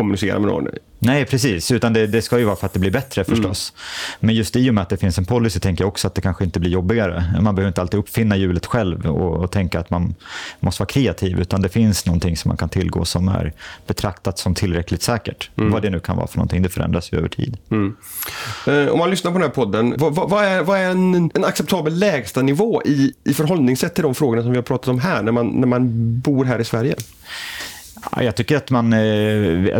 kommunicera 0.00 0.38
med 0.38 0.48
någon. 0.48 0.68
Nej, 0.98 1.24
precis. 1.24 1.70
Utan 1.70 1.92
det, 1.92 2.06
det, 2.06 2.22
ska 2.22 2.38
ju 2.38 2.44
vara 2.44 2.56
för 2.56 2.66
att 2.66 2.72
det 2.72 2.78
blir 2.78 2.90
bättre 2.90 3.24
förstås. 3.24 3.72
Mm. 3.72 4.16
Men 4.20 4.34
just 4.34 4.56
i 4.56 4.70
och 4.70 4.74
med 4.74 4.82
att 4.82 4.88
det 4.88 4.96
finns 4.96 5.18
en 5.18 5.24
policy 5.24 5.60
tänker 5.60 5.84
jag 5.84 5.88
också 5.88 6.06
att 6.06 6.14
det 6.14 6.20
kanske 6.20 6.44
inte 6.44 6.60
blir 6.60 6.70
jobbigare. 6.70 7.24
Man 7.40 7.54
behöver 7.54 7.68
inte 7.68 7.80
alltid 7.80 8.00
uppfinna 8.00 8.36
hjulet 8.36 8.66
själv 8.66 9.06
och, 9.06 9.36
och 9.36 9.50
tänka 9.50 9.80
att 9.80 9.90
man 9.90 10.14
måste 10.60 10.82
vara 10.82 10.88
kreativ. 10.88 11.40
Utan 11.40 11.62
det 11.62 11.68
finns 11.68 12.06
någonting 12.06 12.36
som 12.36 12.48
man 12.48 12.56
kan 12.56 12.68
tillgå 12.68 13.04
som 13.04 13.28
är 13.28 13.52
betraktat 13.86 14.38
som 14.38 14.54
tillräckligt 14.54 15.02
säkert. 15.02 15.50
Mm. 15.56 15.72
Vad 15.72 15.82
det 15.82 15.90
nu 15.90 16.00
kan 16.00 16.16
vara 16.16 16.26
för 16.26 16.36
någonting, 16.36 16.62
det 16.62 16.68
förändras 16.68 17.12
ju 17.12 17.18
över 17.18 17.28
tid. 17.28 17.56
Mm. 17.70 17.96
Eh, 18.66 18.86
om 18.86 18.98
man 18.98 19.10
lyssnar 19.10 19.32
på 19.32 19.38
den 19.38 19.48
här 19.48 19.54
podden, 19.54 19.94
vad, 19.98 20.14
vad, 20.14 20.30
vad 20.30 20.44
är, 20.44 20.62
vad 20.62 20.78
är 20.78 20.90
en, 20.90 21.30
en 21.34 21.44
acceptabel 21.44 21.98
lägsta 21.98 22.42
nivå 22.42 22.82
i, 22.84 23.12
i 23.24 23.34
förhållningssätt 23.34 23.94
till 23.94 24.02
de 24.02 24.14
frågorna 24.14 24.42
som 24.42 24.50
vi 24.50 24.56
har 24.56 24.62
pratat 24.62 24.88
om 24.88 24.98
här, 24.98 25.22
när 25.22 25.32
man, 25.32 25.48
när 25.48 25.66
man 25.66 25.88
bor 26.20 26.44
här 26.44 26.58
i 26.58 26.64
Sverige? 26.64 26.94
Jag 28.16 28.36
tycker 28.36 28.56
att 28.56 28.70
man, 28.70 28.92
eh, 28.92 28.98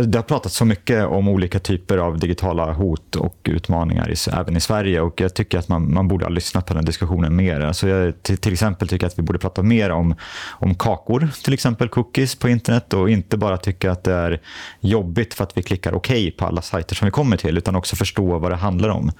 det 0.01 0.15
har 0.15 0.21
pratats 0.21 0.55
så 0.55 0.65
mycket 0.65 1.05
om 1.05 1.27
olika 1.27 1.59
typer 1.59 1.97
av 1.97 2.19
digitala 2.19 2.73
hot 2.73 3.15
och 3.15 3.37
utmaningar 3.43 4.13
även 4.33 4.57
i 4.57 4.59
Sverige 4.59 5.01
och 5.01 5.21
jag 5.21 5.33
tycker 5.33 5.57
att 5.57 5.67
man, 5.67 5.93
man 5.93 6.07
borde 6.07 6.25
ha 6.25 6.29
lyssnat 6.29 6.65
på 6.65 6.73
den 6.73 6.85
diskussionen 6.85 7.35
mer. 7.35 7.59
Alltså 7.59 7.87
jag 7.87 8.23
till 8.23 8.53
exempel 8.53 8.87
tycker 8.87 9.07
att 9.07 9.19
vi 9.19 9.23
borde 9.23 9.39
prata 9.39 9.63
mer 9.63 9.89
om, 9.89 10.15
om 10.49 10.75
kakor, 10.75 11.29
till 11.43 11.53
exempel 11.53 11.89
cookies 11.89 12.35
på 12.35 12.49
internet 12.49 12.93
och 12.93 13.09
inte 13.09 13.37
bara 13.37 13.57
tycka 13.57 13.91
att 13.91 14.03
det 14.03 14.13
är 14.13 14.41
jobbigt 14.79 15.33
för 15.33 15.43
att 15.43 15.57
vi 15.57 15.63
klickar 15.63 15.95
OK 15.95 16.11
på 16.37 16.45
alla 16.45 16.61
sajter 16.61 16.95
som 16.95 17.05
vi 17.05 17.11
kommer 17.11 17.37
till 17.37 17.57
utan 17.57 17.75
också 17.75 17.95
förstå 17.95 18.37
vad 18.37 18.51
det 18.51 18.55
handlar 18.55 18.89
om. 18.89 19.11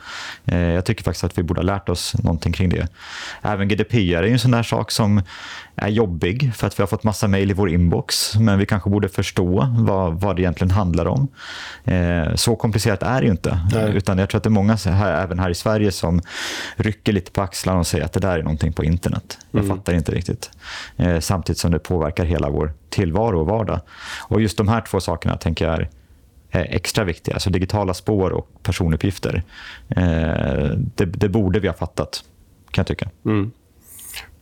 Eh, 0.45 0.57
jag 0.59 0.85
tycker 0.85 1.03
faktiskt 1.03 1.23
att 1.23 1.37
vi 1.37 1.43
borde 1.43 1.59
ha 1.59 1.65
lärt 1.65 1.89
oss 1.89 2.15
någonting 2.23 2.53
kring 2.53 2.69
det. 2.69 2.87
Även 3.41 3.67
GDPR 3.67 3.97
är 3.97 4.23
en 4.23 4.39
sån 4.39 4.51
där 4.51 4.63
sak 4.63 4.91
som 4.91 5.21
är 5.75 5.89
jobbig 5.89 6.51
för 6.55 6.67
att 6.67 6.79
vi 6.79 6.81
har 6.81 6.87
fått 6.87 7.03
massa 7.03 7.27
mejl 7.27 7.51
i 7.51 7.53
vår 7.53 7.69
inbox 7.69 8.35
men 8.35 8.59
vi 8.59 8.65
kanske 8.65 8.89
borde 8.91 9.09
förstå 9.09 9.67
vad, 9.77 10.21
vad 10.21 10.35
det 10.35 10.41
egentligen 10.41 10.71
handlar 10.71 11.05
om. 11.05 11.27
Eh, 11.83 12.35
så 12.35 12.55
komplicerat 12.55 13.03
är 13.03 13.19
det 13.21 13.25
ju 13.25 13.31
inte. 13.31 13.59
Nej. 13.73 13.95
Utan 13.95 14.17
jag 14.17 14.29
tror 14.29 14.37
att 14.37 14.43
det 14.43 14.47
är 14.47 14.51
många, 14.51 14.75
här, 14.75 15.23
även 15.23 15.39
här 15.39 15.49
i 15.49 15.55
Sverige, 15.55 15.91
som 15.91 16.21
rycker 16.75 17.13
lite 17.13 17.31
på 17.31 17.41
axlarna 17.41 17.79
och 17.79 17.87
säger 17.87 18.05
att 18.05 18.13
det 18.13 18.19
där 18.19 18.39
är 18.39 18.43
någonting 18.43 18.73
på 18.73 18.83
internet. 18.83 19.37
Jag 19.51 19.63
mm. 19.63 19.77
fattar 19.77 19.93
inte 19.93 20.11
riktigt. 20.11 20.51
Eh, 20.97 21.19
samtidigt 21.19 21.59
som 21.59 21.71
det 21.71 21.79
påverkar 21.79 22.25
hela 22.25 22.49
vår 22.49 22.73
tillvaro 22.89 23.39
och 23.39 23.45
vardag. 23.45 23.79
Och 24.27 24.41
just 24.41 24.57
de 24.57 24.67
här 24.67 24.81
två 24.81 24.99
sakerna 24.99 25.37
tänker 25.37 25.65
jag 25.65 25.79
är 25.79 25.87
extra 26.51 27.03
viktiga. 27.03 27.35
Alltså 27.35 27.49
digitala 27.49 27.93
spår 27.93 28.31
och 28.31 28.63
personuppgifter. 28.63 29.43
Eh, 29.89 30.77
det, 30.95 31.05
det, 31.05 31.29
borde 31.29 31.59
vi 31.59 31.67
ha 31.67 31.75
fattat, 31.75 32.23
kan 32.71 32.81
jag 32.81 32.87
tycka. 32.87 33.09
Mm. 33.25 33.51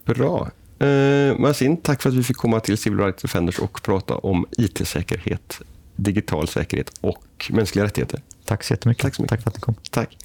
Bra. 0.05 0.49
Eh, 0.79 1.37
Marcin, 1.37 1.77
tack 1.77 2.01
för 2.01 2.09
att 2.09 2.15
vi 2.15 2.23
fick 2.23 2.37
komma 2.37 2.59
till 2.59 2.77
Civil 2.77 2.99
Rights 2.99 3.21
Defenders 3.21 3.59
och 3.59 3.83
prata 3.83 4.15
om 4.15 4.45
IT-säkerhet, 4.57 5.61
digital 5.95 6.47
säkerhet 6.47 6.91
och 7.01 7.47
mänskliga 7.49 7.85
rättigheter. 7.85 8.21
Tack 8.45 8.63
så 8.63 8.73
jättemycket. 8.73 9.01
Tack, 9.01 9.15
så 9.15 9.21
mycket. 9.21 9.29
tack 9.29 9.43
för 9.43 9.49
att 9.49 9.55
ni 9.55 9.61
kom. 9.61 9.75
Tack. 9.91 10.17